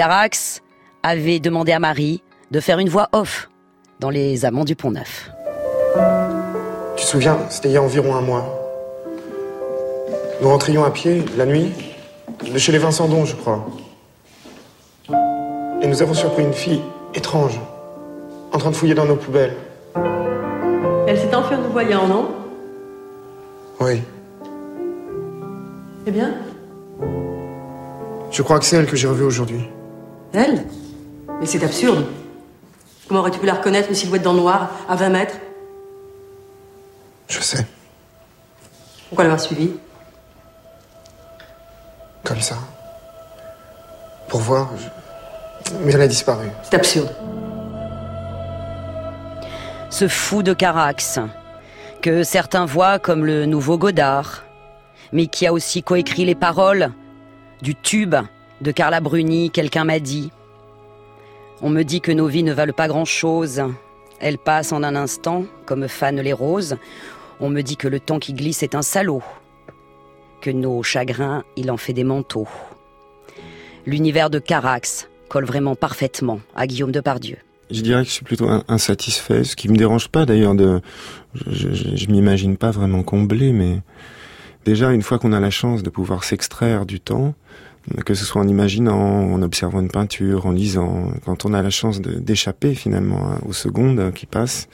[0.00, 0.62] Carax
[1.02, 3.50] avait demandé à Marie de faire une voix off
[3.98, 5.30] dans Les Amants du Pont Neuf.
[6.96, 8.46] Tu te souviens, c'était il y a environ un mois.
[10.40, 11.70] Nous rentrions à pied, la nuit,
[12.50, 13.66] de chez les Vincendons, je crois.
[15.82, 16.80] Et nous avons surpris une fille
[17.14, 17.60] étrange,
[18.52, 19.54] en train de fouiller dans nos poubelles.
[21.08, 22.30] Elle s'est enfuie en nous voyant, non?
[23.80, 24.00] Oui,
[26.06, 26.36] Eh bien?
[28.30, 29.68] Je crois que c'est elle que j'ai revue aujourd'hui.
[30.32, 30.64] Elle
[31.40, 32.06] Mais c'est absurde.
[33.08, 35.34] Comment aurais-tu pu la reconnaître, une silhouette dans le noir, à 20 mètres?
[37.28, 37.66] Je sais,
[39.08, 39.72] Pourquoi l'avoir suivie?
[42.24, 42.56] Comme ça.
[44.28, 46.46] Pour voir, je- mais elle a disparu.
[46.62, 47.10] C'est absurde.
[49.90, 51.18] Ce fou de Carax,
[52.02, 54.42] que certains voient comme le nouveau Godard,
[55.12, 56.92] mais qui a aussi coécrit les paroles
[57.62, 58.14] du tube
[58.60, 60.30] de Carla Bruni, quelqu'un m'a dit.
[61.62, 63.62] On me dit que nos vies ne valent pas grand-chose.
[64.18, 66.76] Elles passent en un instant, comme fanent les roses.
[67.40, 69.22] On me dit que le temps qui glisse est un salaud.
[70.42, 72.48] Que nos chagrins, il en fait des manteaux.
[73.86, 77.36] L'univers de Carax colle vraiment parfaitement à Guillaume Depardieu.
[77.70, 80.80] Je dirais que je suis plutôt in- insatisfait, ce qui me dérange pas d'ailleurs de,
[81.34, 83.78] je, je, je m'imagine pas vraiment comblé, mais
[84.64, 87.34] déjà une fois qu'on a la chance de pouvoir s'extraire du temps,
[88.04, 91.70] que ce soit en imaginant, en observant une peinture, en lisant, quand on a la
[91.70, 94.68] chance d'échapper finalement hein, aux secondes qui passent,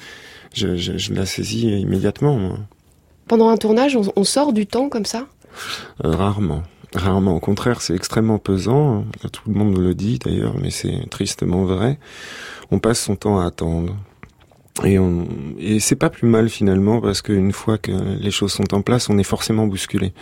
[0.55, 2.37] je, je, je la saisis immédiatement.
[2.37, 2.59] moi.
[3.29, 5.27] Pendant un tournage, on, on sort du temps comme ça?
[6.05, 6.63] Euh, rarement.
[6.95, 7.35] Rarement.
[7.35, 9.05] Au contraire, c'est extrêmement pesant.
[9.33, 11.99] Tout le monde le dit d'ailleurs, mais c'est tristement vrai.
[12.71, 13.97] On passe son temps à attendre.
[14.85, 15.27] Et, on...
[15.59, 19.09] et c'est pas plus mal finalement parce qu'une fois que les choses sont en place,
[19.09, 20.13] on est forcément bousculé.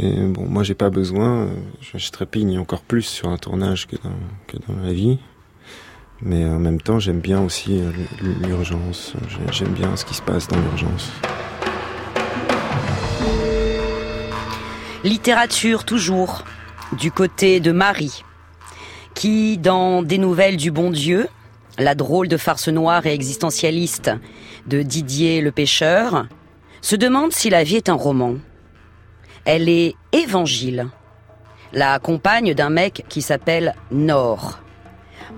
[0.00, 1.48] Et bon, moi j'ai pas besoin,
[1.80, 5.18] je, trépigne encore plus sur un tournage que dans, la vie.
[6.22, 7.90] Mais en même temps, j'aime bien aussi euh,
[8.42, 9.14] l'urgence.
[9.28, 11.12] J'ai- J'aime bien ce qui se passe dans l'urgence.
[15.04, 16.44] Littérature toujours,
[16.98, 18.24] du côté de Marie,
[19.14, 21.28] qui, dans Des nouvelles du bon Dieu,
[21.78, 24.10] la drôle de farce noire et existentialiste
[24.66, 26.26] de Didier le pêcheur,
[26.80, 28.34] se demande si la vie est un roman.
[29.50, 30.88] Elle est évangile,
[31.72, 34.58] la compagne d'un mec qui s'appelle Nord.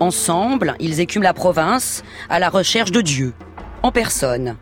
[0.01, 3.35] Ensemble, ils écument la province à la recherche de Dieu,
[3.85, 4.57] en personne.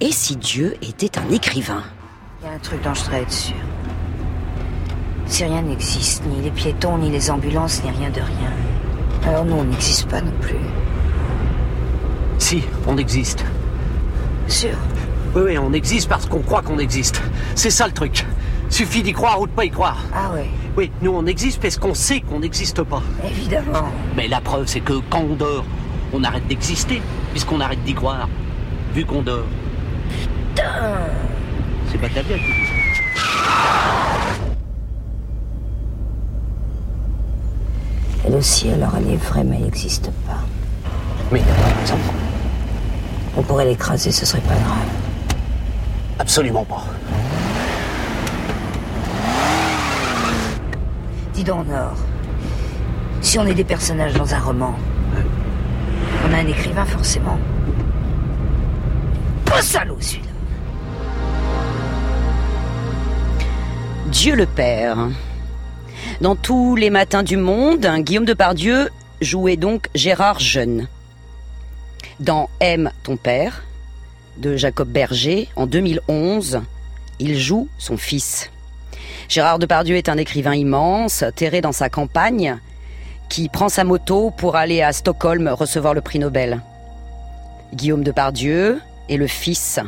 [0.00, 1.84] Et si Dieu était un écrivain?
[2.40, 3.54] Il y a un truc dont je voudrais être sûre.
[5.26, 8.52] Si rien n'existe, ni les piétons, ni les ambulances, ni rien de rien,
[9.28, 10.58] alors nous, on n'existe pas non plus.
[12.38, 13.44] Si, on existe.
[14.48, 14.76] Sûr
[15.36, 17.22] Oui, oui, on existe parce qu'on croit qu'on existe.
[17.54, 18.26] C'est ça le truc.
[18.70, 19.98] Suffit d'y croire ou de pas y croire.
[20.14, 20.42] Ah oui
[20.76, 23.02] Oui, nous on existe parce qu'on sait qu'on n'existe pas.
[23.24, 23.88] Évidemment.
[24.16, 25.64] Mais la preuve, c'est que quand on dort,
[26.12, 27.02] on arrête d'exister,
[27.32, 28.28] puisqu'on arrête d'y croire.
[28.94, 29.44] Vu qu'on dort.
[30.54, 30.64] Putain
[31.90, 32.78] C'est Batavia qui dit
[38.26, 40.40] Elle aussi, alors elle est vraie, mais elle n'existe pas.
[41.32, 41.94] Mais pas.
[43.36, 45.38] On pourrait l'écraser, ce serait pas grave.
[46.18, 46.84] Absolument pas.
[51.38, 51.94] Dis donc, Nord,
[53.20, 54.74] si on est des personnages dans un roman,
[56.26, 57.38] on a un écrivain forcément.
[59.44, 60.30] Pas salaud celui-là.
[64.06, 64.96] Dieu le Père.
[66.20, 68.88] Dans tous les matins du monde, Guillaume Depardieu
[69.20, 70.88] jouait donc Gérard Jeune.
[72.18, 73.62] Dans Aime ton père,
[74.38, 76.62] de Jacob Berger, en 2011,
[77.20, 78.50] il joue son fils.
[79.28, 82.58] Gérard Depardieu est un écrivain immense, terré dans sa campagne,
[83.28, 86.62] qui prend sa moto pour aller à Stockholm recevoir le prix Nobel.
[87.74, 89.80] Guillaume Depardieu est le fils,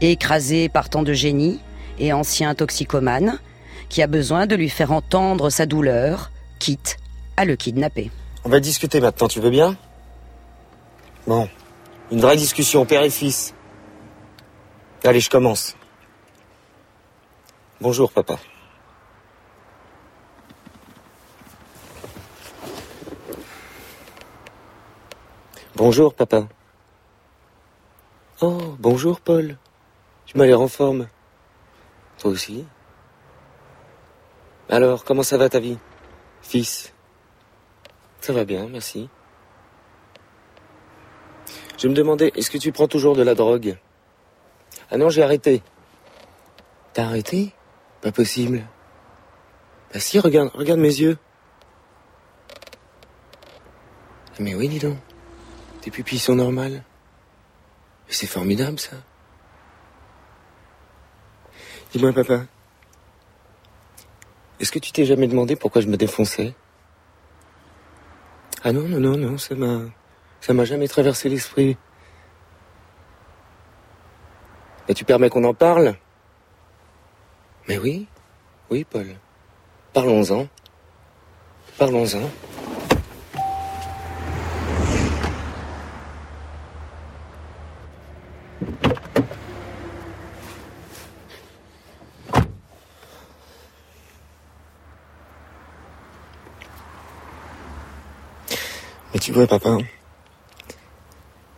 [0.00, 1.60] écrasé par tant de génie
[1.98, 3.38] et ancien toxicomane,
[3.88, 6.96] qui a besoin de lui faire entendre sa douleur, quitte
[7.36, 8.10] à le kidnapper.
[8.44, 9.76] On va discuter maintenant, tu veux bien?
[11.26, 11.48] Bon,
[12.10, 13.54] une vraie discussion, père et fils.
[15.04, 15.76] Allez, je commence.
[17.80, 18.38] Bonjour, papa.
[25.80, 26.46] Bonjour, papa.
[28.42, 29.56] Oh, bonjour, Paul.
[30.26, 31.08] Tu m'as l'air en forme.
[32.18, 32.66] Toi aussi
[34.68, 35.78] Alors, comment ça va ta vie?
[36.42, 36.92] Fils
[38.20, 39.08] Ça va bien, merci.
[41.78, 43.78] Je me demandais, est-ce que tu prends toujours de la drogue?
[44.90, 45.62] Ah non, j'ai arrêté.
[46.92, 47.54] T'as arrêté?
[48.02, 48.66] Pas possible.
[49.94, 51.16] Bah si, regarde, regarde mes yeux.
[54.38, 54.98] Mais oui, dis donc.
[55.80, 56.82] Tes pupilles sont normales.
[58.06, 58.96] Mais c'est formidable, ça.
[61.92, 62.44] Dis-moi, papa.
[64.60, 66.54] Est-ce que tu t'es jamais demandé pourquoi je me défonçais?
[68.62, 69.80] Ah non, non, non, non, ça m'a...
[70.40, 71.76] Ça m'a jamais traversé l'esprit.
[74.88, 75.96] Mais tu permets qu'on en parle?
[77.68, 78.08] Mais oui,
[78.70, 79.06] oui, Paul.
[79.92, 80.48] Parlons-en.
[81.78, 82.30] Parlons-en.
[99.46, 99.78] Papa,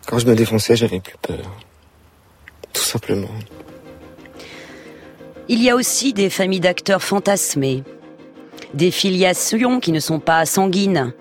[0.06, 1.50] quand je me défonçais, j'avais plus peur.
[2.72, 3.28] Tout simplement.
[5.48, 7.82] Il y a aussi des familles d'acteurs fantasmés,
[8.74, 11.12] des filiations qui ne sont pas sanguines,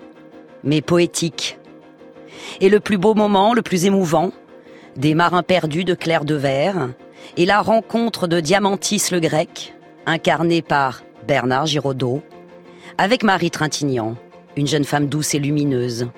[0.64, 1.58] mais poétiques.
[2.60, 4.32] Et le plus beau moment, le plus émouvant,
[4.96, 6.90] des marins perdus de Claire de Verre,
[7.36, 9.74] et la rencontre de Diamantis le Grec,
[10.06, 12.22] incarné par Bernard Giraudot,
[12.98, 14.16] avec Marie Trintignant,
[14.56, 16.08] une jeune femme douce et lumineuse.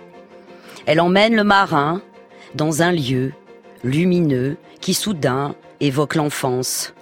[0.86, 2.02] Elle emmène le marin
[2.54, 3.32] dans un lieu
[3.82, 6.92] lumineux qui soudain évoque l'enfance.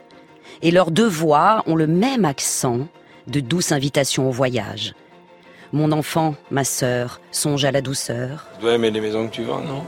[0.62, 2.80] Et leurs deux voix ont le même accent
[3.26, 4.94] de douce invitation au voyage.
[5.72, 8.46] Mon enfant, ma sœur, songe à la douceur.
[8.54, 9.84] Tu dois aimer les maisons que tu vends, non?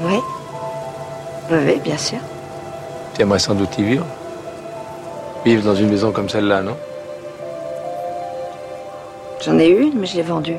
[0.00, 0.18] Oui.
[1.50, 2.18] Oui, bien sûr.
[3.14, 4.06] Tu aimerais sans doute y vivre
[5.44, 6.76] Vivre dans une maison comme celle-là, non?
[9.44, 10.58] J'en ai une, mais je l'ai vendue.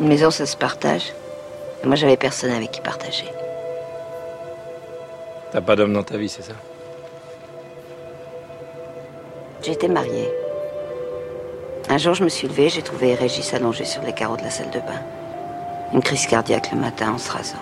[0.00, 1.12] Une maison, ça se partage.
[1.82, 3.26] Et moi, j'avais personne avec qui partager.
[5.50, 6.52] T'as pas d'homme dans ta vie, c'est ça?
[9.62, 10.30] J'étais mariée.
[11.88, 14.50] Un jour, je me suis levée, j'ai trouvé Régis allongé sur les carreaux de la
[14.50, 15.00] salle de bain.
[15.92, 17.56] Une crise cardiaque le matin en se rasant.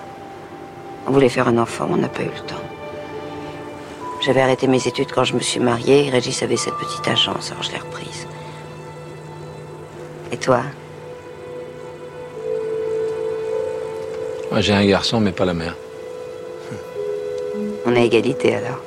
[1.07, 2.57] On voulait faire un enfant, mais on n'a pas eu le temps.
[4.21, 7.53] J'avais arrêté mes études quand je me suis mariée et Régis avait cette petite agence,
[7.53, 8.27] alors je l'ai reprise.
[10.33, 10.63] Et toi?
[14.51, 15.77] Moi, j'ai un garçon, mais pas la mère.
[17.85, 18.83] On a égalité alors.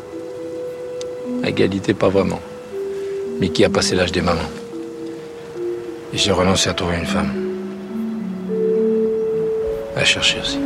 [1.44, 2.42] Égalité, pas vraiment.
[3.40, 4.42] Mais qui a passé l'âge des mamans?
[6.14, 7.32] Et j'ai renoncé à trouver une femme.
[9.96, 10.60] À chercher aussi.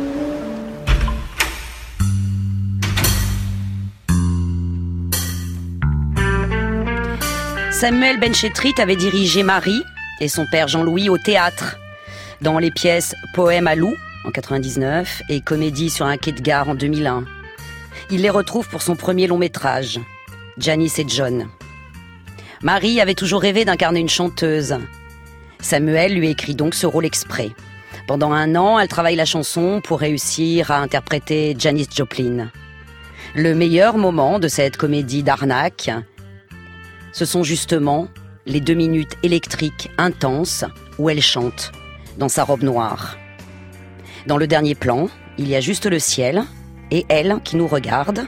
[7.70, 9.82] Samuel Benchetrit avait dirigé Marie
[10.20, 11.76] et son père Jean-Louis au théâtre,
[12.40, 13.94] dans les pièces Poème à loup
[14.24, 17.24] en 99 et Comédie sur un quai de gare en 2001.
[18.10, 20.00] Il les retrouve pour son premier long métrage,
[20.58, 21.48] Janice et John.
[22.62, 24.76] Marie avait toujours rêvé d'incarner une chanteuse.
[25.60, 27.50] Samuel lui écrit donc ce rôle exprès.
[28.06, 32.50] Pendant un an, elle travaille la chanson pour réussir à interpréter Janis Joplin.
[33.34, 35.90] Le meilleur moment de cette comédie d'arnaque,
[37.12, 38.08] ce sont justement
[38.46, 40.64] les deux minutes électriques intenses
[40.98, 41.72] où elle chante
[42.18, 43.16] dans sa robe noire.
[44.26, 46.44] Dans le dernier plan, il y a juste le ciel
[46.90, 48.26] et elle qui nous regarde.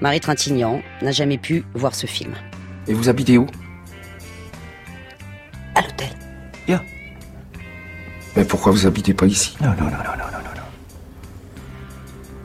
[0.00, 2.34] Marie Trintignant n'a jamais pu voir ce film.
[2.86, 3.46] Et vous habitez où?
[5.74, 6.10] À l'hôtel.
[6.66, 6.82] Bien.
[8.36, 9.56] Mais pourquoi vous habitez pas ici?
[9.60, 10.38] Non, non, non, non, non, non,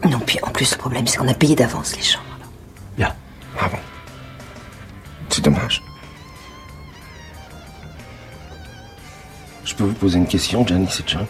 [0.04, 0.12] non.
[0.12, 2.26] Non, puis en plus, le problème, c'est qu'on a payé d'avance les chambres.
[2.98, 3.14] Bien.
[3.60, 3.78] Ah bon
[5.30, 5.84] C'est dommage.
[9.66, 11.28] Je peux vous poser une question, Janice et John?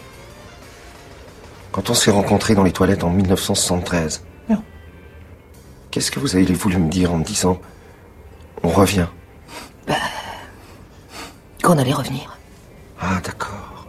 [1.72, 4.61] Quand on s'est rencontrés dans les toilettes en 1973, Non.
[5.89, 7.59] qu'est-ce que vous avez voulu me dire en me disant
[8.63, 9.07] on revient
[11.63, 12.38] Qu'on allait revenir.
[12.99, 13.88] Ah, d'accord.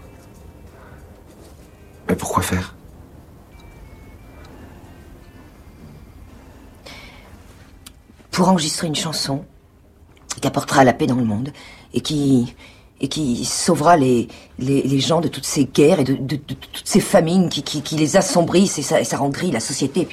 [2.09, 2.75] Mais pourquoi faire?
[8.31, 9.45] Pour enregistrer une chanson
[10.41, 11.53] qui apportera la paix dans le monde
[11.93, 12.55] et qui
[13.03, 14.29] et qui sauvera les,
[14.59, 17.63] les, les gens de toutes ces guerres et de, de- de toutes ces famines qui,
[17.63, 20.09] qui, qui les assombrissent et ça, et ça rend gris la société.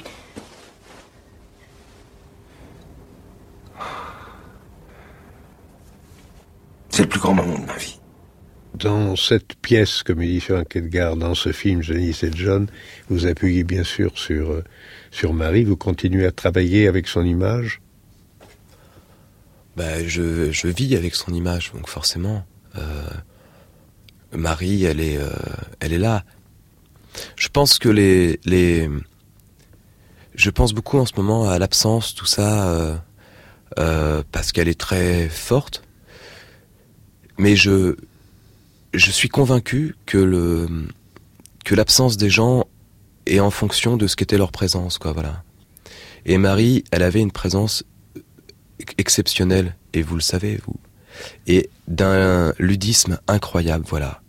[6.90, 7.98] C'est le plus grand moment de ma vie.
[8.74, 12.66] Dans cette pièce, comme il dit Frank Edgar, dans ce film Janice et John,
[13.08, 14.64] vous appuyez bien sûr sur, euh,
[15.10, 17.80] sur Marie, vous continuez à travailler avec son image?
[19.76, 22.44] Bah, je, je vis avec son image, donc forcément,
[24.32, 25.30] Marie, elle est, euh,
[25.80, 26.24] elle est là.
[27.36, 28.88] Je pense que les, les,
[30.34, 32.96] je pense beaucoup en ce moment à l'absence, tout ça, euh,
[33.78, 35.82] euh, parce qu'elle est très forte.
[37.38, 37.96] Mais je,
[38.94, 40.68] je suis convaincu que le,
[41.64, 42.64] que l'absence des gens
[43.26, 45.42] est en fonction de ce qu'était leur présence, quoi, voilà.
[46.26, 47.82] Et Marie, elle avait une présence
[48.98, 50.76] exceptionnelle, et vous le savez, vous,
[51.46, 54.20] et d'un ludisme incroyable, voilà.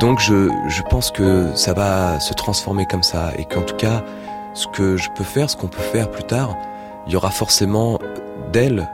[0.00, 4.04] Donc je, je pense que ça va se transformer comme ça, et qu'en tout cas,
[4.54, 6.56] ce que je peux faire, ce qu'on peut faire plus tard,
[7.06, 7.98] il y aura forcément
[8.52, 8.88] d'elle,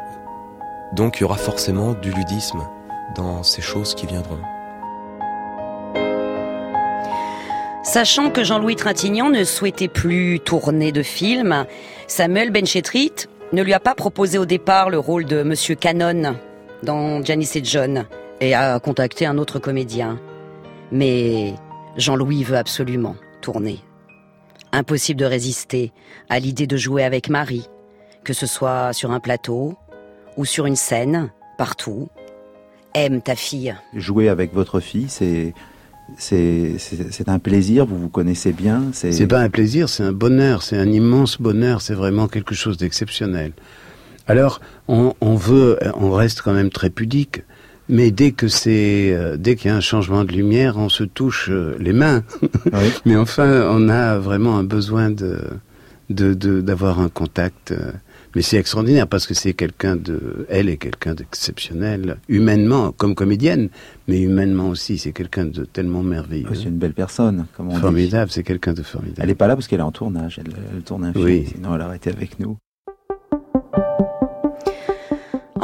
[0.92, 2.66] donc il y aura forcément du ludisme
[3.16, 4.38] dans ces choses qui viendront.
[7.82, 11.66] Sachant que Jean-Louis Trintignant ne souhaitait plus tourner de film,
[12.07, 13.12] Samuel Benchetrit
[13.53, 16.34] ne lui a pas proposé au départ le rôle de Monsieur Cannon
[16.85, 18.07] dans Janice et John
[18.41, 20.20] et a contacté un autre comédien.
[20.93, 21.55] Mais
[21.97, 23.80] Jean-Louis veut absolument tourner.
[24.72, 25.93] Impossible de résister
[26.28, 27.68] à l'idée de jouer avec Marie,
[28.24, 29.76] que ce soit sur un plateau
[30.37, 32.09] ou sur une scène, partout.
[32.95, 33.74] Aime ta fille.
[33.95, 35.55] Jouer avec votre fille, c'est
[36.18, 37.87] c'est un plaisir.
[37.87, 38.82] Vous vous connaissez bien.
[38.93, 42.76] C'est pas un plaisir, c'est un bonheur, c'est un immense bonheur, c'est vraiment quelque chose
[42.76, 43.53] d'exceptionnel.
[44.27, 47.43] Alors, on, on veut, on reste quand même très pudique,
[47.89, 51.05] mais dès que c'est, euh, dès qu'il y a un changement de lumière, on se
[51.05, 52.22] touche euh, les mains.
[53.05, 55.39] mais enfin, on a vraiment un besoin de,
[56.11, 57.72] de, de- d'avoir un contact.
[57.72, 57.93] euh,
[58.35, 63.68] Mais c'est extraordinaire parce que c'est quelqu'un de, elle est quelqu'un d'exceptionnel, humainement comme comédienne,
[64.09, 66.49] mais humainement aussi, c'est quelqu'un de tellement merveilleux.
[66.55, 67.81] c'est une belle personne, comme on dit.
[67.81, 69.20] Formidable, c'est quelqu'un de formidable.
[69.22, 70.41] Elle est pas là parce qu'elle est en tournage.
[70.41, 71.25] Elle, elle tourne un film.
[71.27, 71.45] Oui.
[71.55, 72.57] Sinon, elle aurait été avec nous.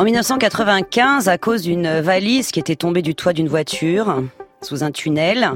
[0.00, 4.22] En 1995, à cause d'une valise qui était tombée du toit d'une voiture,
[4.62, 5.50] sous un tunnel,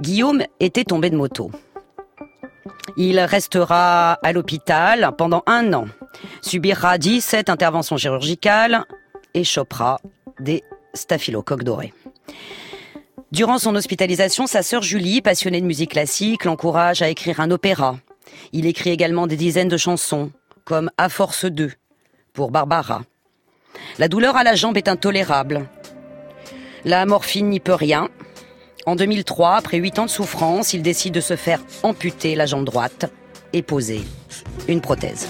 [0.00, 1.52] Guillaume était tombé de moto.
[2.96, 5.84] Il restera à l'hôpital pendant un an,
[6.42, 8.84] subira 17 interventions chirurgicales
[9.34, 10.00] et chopera
[10.40, 10.64] des
[10.94, 11.94] staphylocoques dorés.
[13.30, 17.96] Durant son hospitalisation, sa sœur Julie, passionnée de musique classique, l'encourage à écrire un opéra.
[18.52, 20.32] Il écrit également des dizaines de chansons,
[20.64, 21.70] comme À force 2,
[22.32, 23.02] pour Barbara.
[23.98, 25.66] La douleur à la jambe est intolérable.
[26.84, 28.08] La morphine n'y peut rien.
[28.86, 32.64] En 2003, après 8 ans de souffrance, il décide de se faire amputer la jambe
[32.64, 33.12] droite
[33.52, 34.02] et poser
[34.68, 35.28] une prothèse.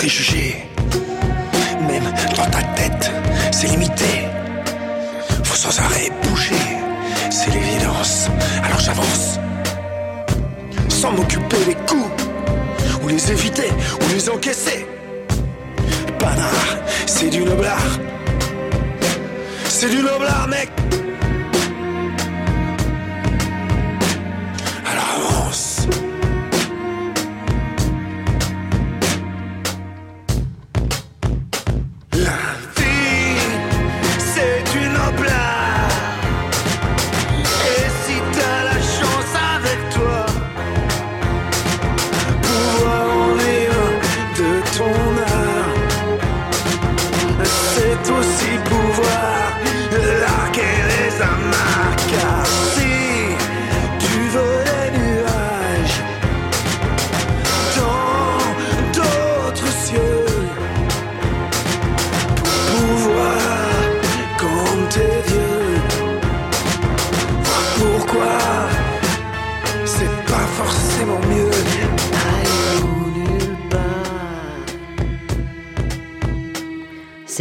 [0.00, 0.56] Préjugés.
[1.86, 3.10] Même dans ta tête,
[3.52, 4.12] c'est limité.
[5.44, 6.66] Faut sans arrêt bouger,
[7.28, 8.28] c'est l'évidence.
[8.64, 9.38] Alors j'avance
[10.88, 12.12] sans m'occuper des coups
[13.02, 13.70] ou les éviter
[14.00, 14.86] ou les encaisser.
[16.18, 16.70] Panard,
[17.04, 17.90] c'est du noblard.
[19.68, 20.70] C'est du noblard, mec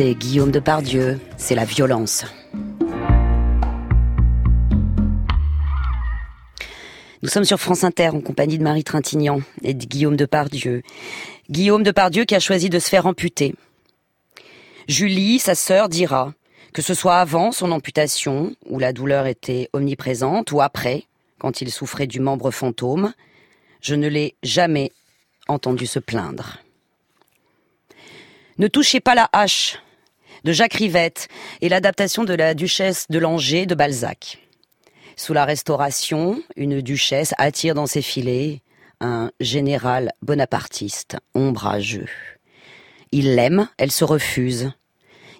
[0.02, 2.24] c'est Guillaume de Pardieu, c'est la violence.
[7.22, 10.84] Nous sommes sur France Inter en compagnie de Marie Trintignant et de Guillaume Depardieu.
[11.50, 13.56] Guillaume Depardieu qui a choisi de se faire amputer.
[14.88, 16.34] Julie, sa sœur, dira
[16.72, 21.04] que ce soit avant son amputation, où la douleur était omniprésente, ou après,
[21.40, 23.12] quand il souffrait du membre fantôme,
[23.82, 24.94] je ne l'ai jamais
[25.50, 26.60] entendu se plaindre.
[28.60, 29.78] Ne touchez pas la hache
[30.44, 31.28] de Jacques Rivette
[31.62, 34.40] et l'adaptation de la duchesse de Langeais de Balzac.
[35.16, 38.62] Sous la Restauration, une duchesse attire dans ses filets
[39.02, 42.10] un général bonapartiste, ombrageux.
[43.12, 44.72] Il l'aime, elle se refuse.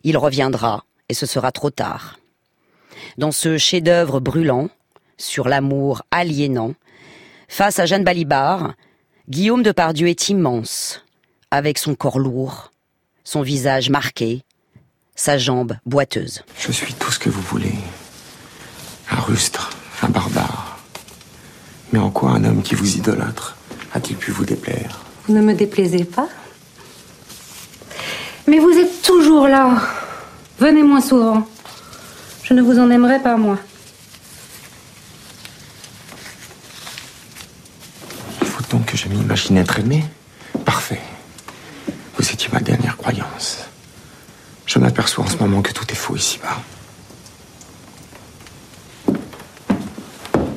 [0.04, 2.20] Il reviendra, et ce sera trop tard.
[3.18, 4.70] Dans ce chef-d'œuvre brûlant,
[5.18, 6.74] sur l'amour aliénant,
[7.48, 8.74] face à Jeanne Balibar,
[9.30, 11.06] Guillaume de Pardieu est immense,
[11.52, 12.72] avec son corps lourd,
[13.24, 14.44] son visage marqué,
[15.20, 16.44] sa jambe boiteuse.
[16.58, 17.76] Je suis tout ce que vous voulez.
[19.12, 19.70] Un rustre,
[20.02, 20.80] un barbare.
[21.92, 23.58] Mais en quoi un homme qui vous idolâtre
[23.94, 25.02] a-t-il pu vous déplaire?
[25.28, 26.30] Vous ne me déplaisez pas
[28.48, 29.82] Mais vous êtes toujours là.
[30.58, 31.46] Venez moins souvent.
[32.44, 33.58] Je ne vous en aimerai pas, moi.
[38.42, 40.06] Il faut donc que je m'imagine être aimé?
[40.64, 41.02] Parfait.
[42.18, 43.66] Vous étiez ma dernière croyance.
[44.70, 46.62] Je m'aperçois en ce moment que tout est faux ici-bas.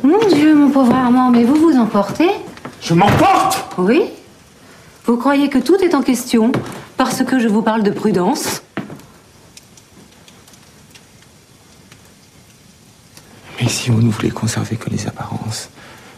[0.02, 2.28] Mon Dieu, mon pauvre Armand, mais vous vous emportez?
[2.82, 3.64] Je m'emporte?
[3.78, 4.10] Oui
[5.06, 6.52] Vous croyez que tout est en question
[6.98, 8.62] parce que je vous parle de prudence?
[13.58, 15.70] Mais si vous ne voulez conserver que les apparences,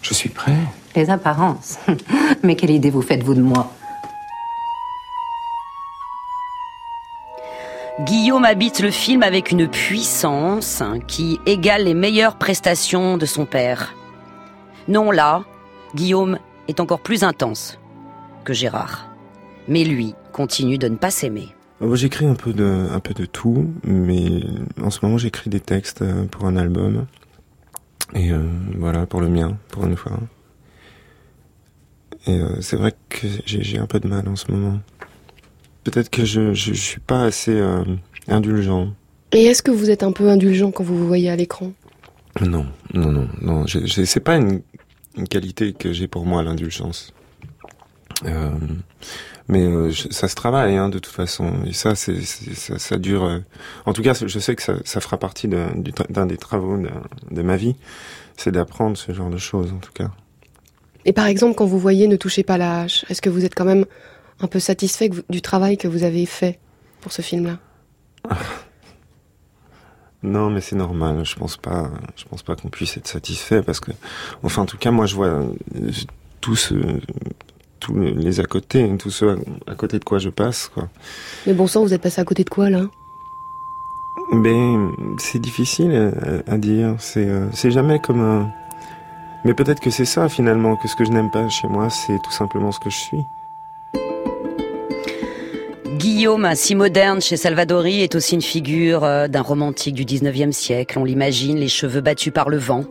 [0.03, 0.59] je suis prêt.
[0.97, 1.79] Les apparences?
[2.43, 3.71] Mais quelle idée vous faites-vous de moi?
[8.01, 13.95] Guillaume habite le film avec une puissance qui égale les meilleures prestations de son père.
[14.89, 15.45] Non, là,
[15.95, 17.79] Guillaume est encore plus intense
[18.43, 19.09] que Gérard.
[19.69, 21.55] Mais lui continue de ne pas s'aimer.
[21.83, 24.43] Euh, J'écris un peu de, un peu de tout, mais
[24.83, 27.07] en ce moment j'écris des textes euh, pour un album.
[28.13, 28.43] Et euh,
[28.77, 30.19] voilà, pour le mien, pour une fois.
[32.27, 34.81] Et c'est vrai que j'ai un peu de mal en ce moment.
[35.85, 37.85] Peut-être que je, je, je suis pas assez euh,
[38.29, 38.89] indulgent.
[39.33, 41.73] Et est-ce que vous êtes un peu indulgent quand vous vous voyez à l'écran?
[42.41, 43.65] Non, non, non, non.
[43.67, 44.63] C'est pas une,
[45.17, 47.13] une qualité que j'ai pour moi l'indulgence.
[48.25, 48.51] Euh,
[49.49, 51.53] mais euh, je- ça se travaille hein, de toute façon.
[51.67, 53.25] Et ça, c'est ça, ça dure.
[53.25, 53.39] euh,
[53.87, 55.67] En tout cas, je sais que ça, ça fera partie de-
[56.11, 56.89] d'un des travaux de,
[57.31, 57.75] de ma vie,
[58.37, 60.11] c'est d'apprendre ce genre de choses en tout cas.
[61.05, 63.55] Et par exemple, quand vous voyez Ne touchez pas la hache, est-ce que vous êtes
[63.55, 63.85] quand même
[64.41, 66.59] un peu satisfait que du travail que vous avez fait
[67.01, 67.59] pour ce film-là
[70.25, 71.25] Non, mais c'est normal.
[71.25, 71.91] Je pense pas.
[72.17, 73.93] Je pense pas qu'on puisse être satisfait parce que,
[74.43, 75.53] enfin, en tout cas, moi, je vois euh,
[76.41, 76.73] tous
[77.79, 80.89] tous les à côté, tous ceux à, côté de quoi je passe, quoi.
[81.47, 82.87] Mais bon sang, vous êtes passé à côté de quoi là?
[84.33, 84.75] Mais
[85.19, 86.13] c'est difficile
[86.47, 86.97] à, à dire.
[86.99, 88.51] C'est euh, c'est jamais comme un.
[89.45, 92.19] Mais peut-être que c'est ça finalement que ce que je n'aime pas chez moi, c'est
[92.25, 93.21] tout simplement ce que je suis.
[96.05, 100.99] Guillaume, si moderne chez Salvadori, est aussi une figure euh, d'un romantique du 19e siècle.
[100.99, 102.85] On l'imagine, les cheveux battus par le vent,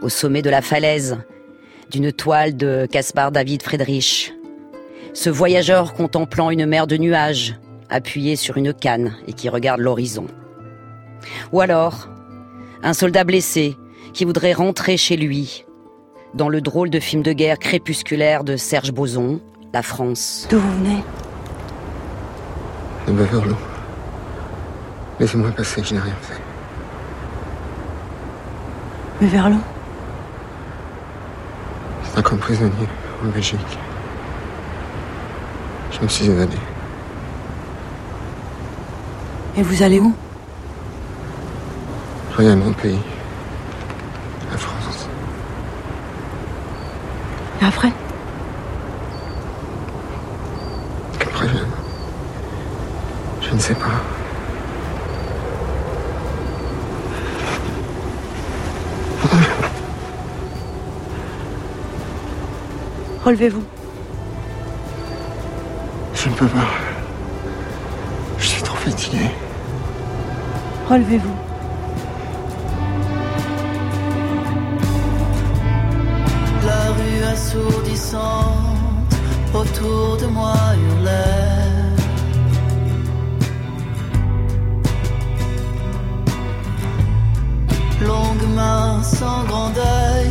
[0.00, 1.18] au sommet de la falaise,
[1.90, 4.32] d'une toile de Caspar David Friedrich.
[5.12, 7.56] Ce voyageur contemplant une mer de nuages,
[7.90, 10.28] appuyé sur une canne et qui regarde l'horizon.
[11.50, 12.10] Ou alors,
[12.84, 13.76] un soldat blessé
[14.14, 15.64] qui voudrait rentrer chez lui,
[16.34, 19.40] dans le drôle de film de guerre crépusculaire de Serge Boson,
[19.74, 20.46] La France.
[20.48, 21.02] D'où vous venez?
[23.06, 23.56] De Beverloo.
[25.18, 26.40] Laissez-moi passer, je n'ai rien fait.
[29.20, 29.56] Mais vers l'eau
[32.04, 32.88] J'étais comme prisonnier
[33.22, 33.78] en Belgique.
[35.92, 36.56] Je me suis évadé.
[39.56, 40.14] Et vous allez où?
[42.32, 42.98] Je regarde mon pays.
[44.50, 45.06] La France.
[47.60, 47.92] Et après
[51.18, 53.46] Qu'après, je...
[53.46, 53.86] Je ne sais pas.
[63.24, 63.62] Relevez-vous.
[66.12, 66.58] Je ne peux pas.
[68.38, 69.30] Je suis trop fatigué.
[70.90, 71.36] Relevez-vous.
[76.66, 79.14] La rue assourdissante
[79.54, 81.51] autour de moi hurlait.
[89.46, 90.30] Grand deuil,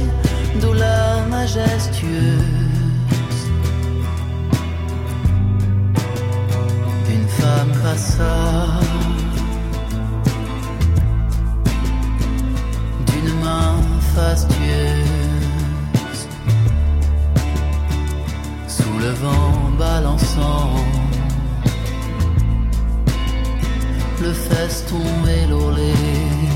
[0.62, 2.42] douleur majestueuse.
[7.10, 8.36] Une femme passa
[13.08, 13.76] d'une main
[14.16, 15.08] fastueuse,
[18.68, 20.76] sous le vent balançant
[24.22, 26.51] le feston et.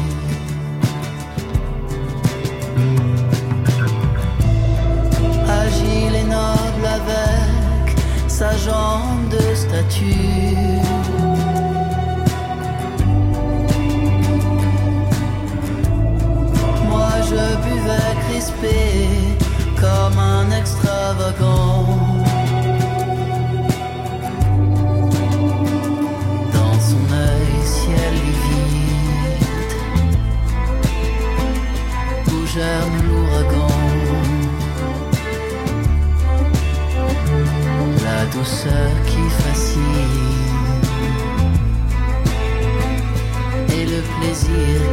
[16.90, 18.78] Moi je buvais crispé
[19.82, 21.88] comme un extravagant.
[26.54, 29.76] Dans son œil ciel livide
[32.32, 33.76] Où germe l'ouragan
[38.04, 39.05] La douceur
[44.56, 44.85] le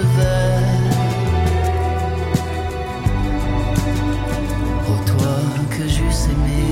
[0.00, 0.78] vais.
[4.88, 5.36] Ô toi
[5.70, 6.64] que j'eusse aimé,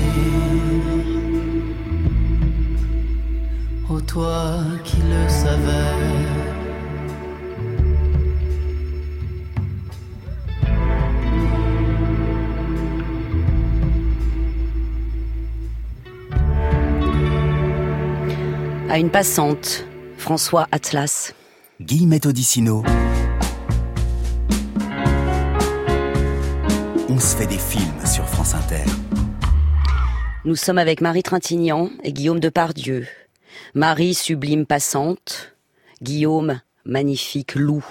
[3.89, 5.97] ô toi qui le savais.
[18.89, 19.85] À une passante,
[20.16, 21.35] François Atlas.
[21.83, 22.83] Guillemette Odissino.
[27.16, 28.84] On se fait des films sur France Inter.
[30.44, 33.06] Nous sommes avec Marie Trintignant et Guillaume Depardieu.
[33.72, 35.56] Marie, sublime passante.
[36.02, 37.86] Guillaume, magnifique loup.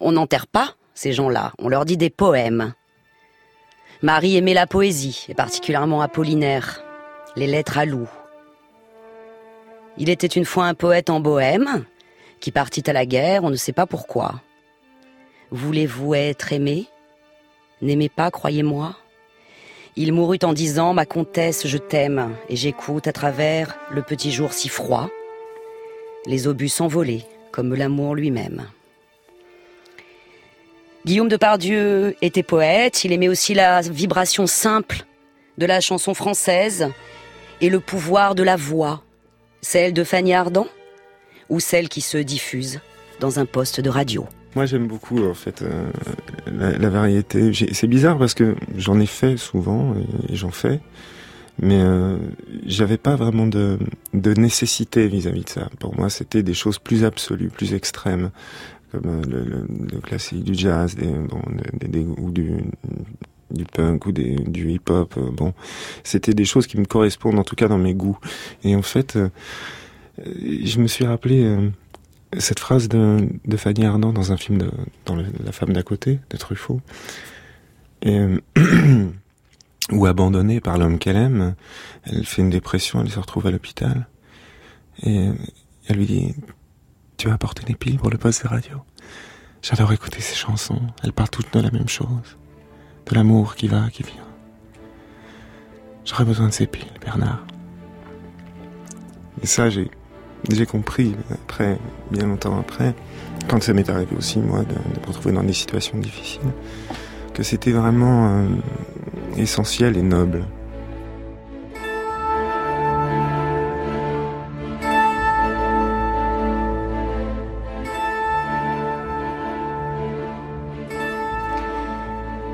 [0.00, 2.74] On n'enterre pas ces gens-là, on leur dit des poèmes.
[4.02, 6.82] Marie aimait la poésie, et particulièrement Apollinaire,
[7.36, 8.10] les lettres à loup.
[9.96, 11.84] Il était une fois un poète en bohème,
[12.40, 14.42] qui partit à la guerre, on ne sait pas pourquoi.
[15.52, 16.88] Voulez-vous être aimé?
[17.80, 18.96] N'aimez pas, croyez-moi.
[19.96, 24.52] Il mourut en disant Ma comtesse, je t'aime, et j'écoute à travers le petit jour
[24.52, 25.10] si froid,
[26.26, 28.68] les obus s'envolaient, comme l'amour lui-même.
[31.06, 35.04] Guillaume Depardieu était poète, il aimait aussi la vibration simple
[35.56, 36.88] de la chanson française
[37.60, 39.02] et le pouvoir de la voix,
[39.62, 40.68] celle de Fanny Ardant
[41.48, 42.80] ou celle qui se diffuse
[43.20, 44.26] dans un poste de radio?
[44.58, 45.88] Moi, j'aime beaucoup en fait euh,
[46.52, 47.52] la, la variété.
[47.72, 50.80] C'est bizarre parce que j'en ai fait souvent et, et j'en fais,
[51.62, 52.16] mais euh,
[52.66, 53.78] j'avais pas vraiment de,
[54.14, 55.68] de nécessité vis-à-vis de ça.
[55.78, 58.32] Pour moi, c'était des choses plus absolues, plus extrêmes,
[58.90, 61.40] comme euh, le, le- le classique du jazz, des, bon,
[61.78, 62.50] des- des- ou du
[63.52, 65.14] du punk ou des, du hip-hop.
[65.18, 65.54] euh, Bon,
[66.02, 68.18] c'était des choses qui me correspondent en tout cas dans mes goûts.
[68.64, 69.28] Et en fait, euh,
[70.26, 71.44] je me suis rappelé.
[71.44, 71.68] euh,
[72.36, 74.70] cette phrase de, de Fanny Ardant dans un film de
[75.06, 76.80] dans La femme d'à côté de Truffaut,
[78.02, 78.20] et,
[79.92, 81.54] où abandonnée par l'homme qu'elle aime,
[82.04, 84.06] elle fait une dépression, elle se retrouve à l'hôpital,
[85.02, 85.30] et
[85.86, 86.34] elle lui dit
[87.16, 88.78] Tu as apporté des piles pour le poste de radio
[89.62, 92.36] J'adore écouter ces chansons, elles parlent toutes de la même chose,
[93.06, 94.28] de l'amour qui va, qui vient.
[96.04, 97.44] J'aurais besoin de ces piles, Bernard.
[99.42, 99.90] Et ça, j'ai
[100.50, 101.78] j'ai compris euh, après,
[102.10, 102.94] bien longtemps après,
[103.48, 106.40] quand ça m'est arrivé aussi, moi, de, me retrouver dans des situations difficiles,
[107.34, 108.46] que c'était vraiment euh,
[109.36, 110.44] essentiel et noble.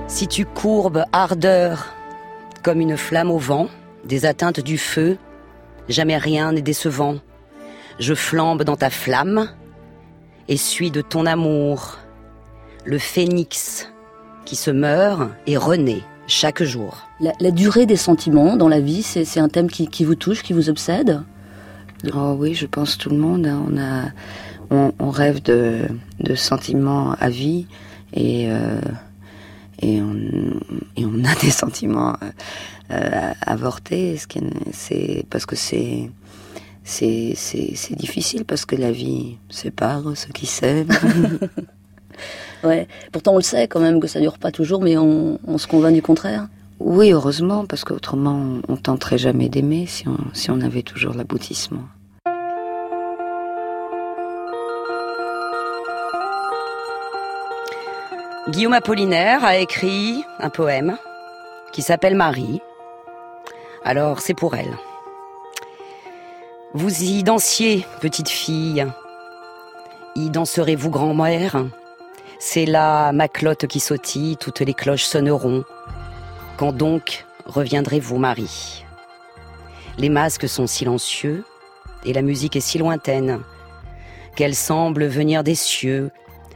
[0.08, 1.92] Si tu courbes ardeur
[2.62, 3.68] comme une flamme au vent,
[4.04, 5.18] des atteintes du feu,
[5.88, 7.16] jamais rien n'est décevant.
[7.98, 9.48] Je flambe dans ta flamme
[10.48, 11.98] et suis de ton amour
[12.84, 13.88] le phénix
[14.44, 17.06] qui se meurt et renaît chaque jour.
[17.20, 20.42] La, la durée des sentiments dans la vie, c'est un thème qui, qui vous touche,
[20.42, 21.22] qui vous obsède?
[22.14, 23.46] Oh oui, je pense tout le monde.
[23.46, 23.62] hein.
[23.66, 24.04] On a,
[24.70, 25.86] on, on rêve de,
[26.20, 27.66] de sentiments à vie
[28.12, 28.80] et euh,
[29.80, 30.14] et on,
[30.96, 32.16] et on a des sentiments
[32.90, 34.18] euh, avortés.
[34.72, 36.10] C'est parce que c'est
[36.84, 40.92] c'est c'est c'est difficile parce que la vie sépare ceux qui s'aiment.
[42.62, 42.88] Ouais.
[43.12, 45.66] Pourtant, on le sait quand même que ça dure pas toujours, mais on, on se
[45.66, 46.48] convainc du contraire.
[46.80, 51.12] oui, heureusement, parce qu'autrement on, on tenterait jamais d'aimer si on si on avait toujours
[51.12, 51.82] l'aboutissement.
[58.48, 60.96] Guillaume Apollinaire a écrit un poème
[61.72, 62.60] qui s'appelle Marie.
[63.84, 64.76] Alors c'est pour elle.
[66.76, 68.84] Vous y dansiez, petite fille.
[70.16, 71.64] Y danserez-vous grand-mère?
[72.40, 75.62] C'est là ma clotte qui sautille, toutes les cloches sonneront.
[76.56, 78.84] Quand donc reviendrez-vous, Marie?
[79.98, 81.44] Les masques sont silencieux
[82.04, 83.38] et la musique est si lointaine
[84.34, 86.10] qu'elle semble venir des cieux.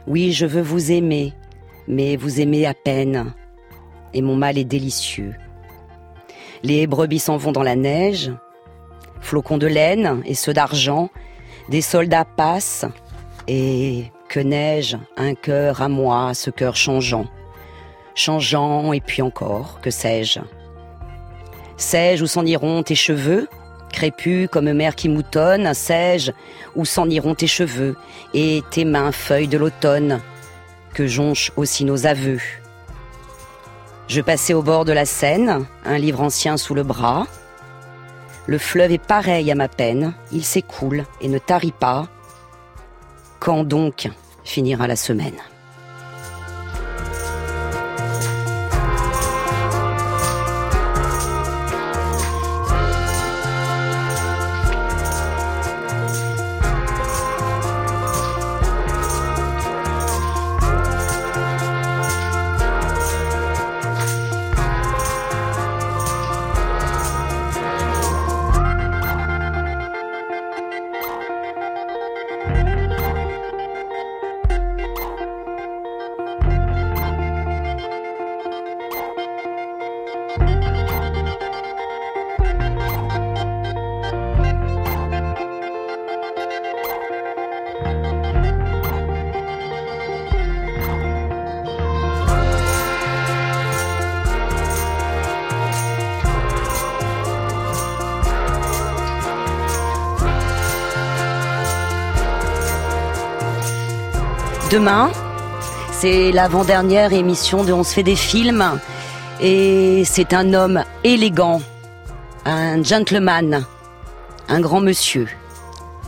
[0.05, 1.33] Oui, je veux vous aimer,
[1.87, 3.33] mais vous aimez à peine,
[4.13, 5.33] et mon mal est délicieux.
[6.61, 8.33] Les brebis s'en vont dans la neige,
[9.21, 11.09] flocons de laine et ceux d'argent,
[11.69, 12.85] des soldats passent,
[13.47, 17.25] et que neige un cœur à moi, ce cœur changeant,
[18.15, 20.39] changeant et puis encore, que sais-je?
[21.77, 23.47] Sais-je où s'en iront tes cheveux?
[23.91, 26.31] Crépus comme mer qui moutonne, sais-je
[26.75, 27.95] où s'en iront tes cheveux
[28.35, 30.21] et tes mains feuilles de l'automne
[30.93, 32.41] que jonchent aussi nos aveux?
[34.07, 37.25] Je passais au bord de la Seine, un livre ancien sous le bras.
[38.49, 42.07] Le fleuve est pareil à ma peine, il s'écoule et ne tarit pas.
[43.39, 44.09] Quand donc
[44.43, 45.37] finira la semaine?
[104.71, 105.11] Demain,
[105.91, 108.79] c'est l'avant-dernière émission de On se fait des films.
[109.41, 111.61] Et c'est un homme élégant,
[112.45, 113.65] un gentleman,
[114.47, 115.27] un grand monsieur,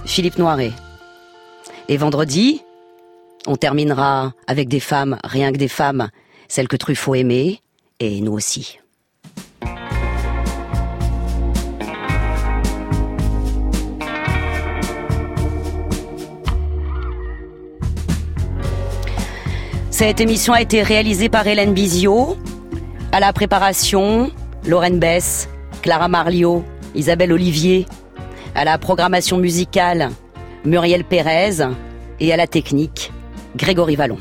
[0.06, 0.74] Philippe Noiret.
[1.88, 2.62] Et vendredi,
[3.48, 6.10] on terminera avec des femmes, rien que des femmes,
[6.48, 7.62] celles que Truffaut aimait,
[8.00, 8.81] et nous aussi.
[20.02, 22.36] Cette émission a été réalisée par Hélène Bizio.
[23.12, 24.32] À la préparation,
[24.66, 25.48] Lorraine Bess,
[25.84, 27.86] Clara Marlio, Isabelle Olivier.
[28.56, 30.10] À la programmation musicale,
[30.66, 31.68] Muriel Pérez.
[32.20, 33.12] Et à la technique,
[33.56, 34.18] Grégory Vallon.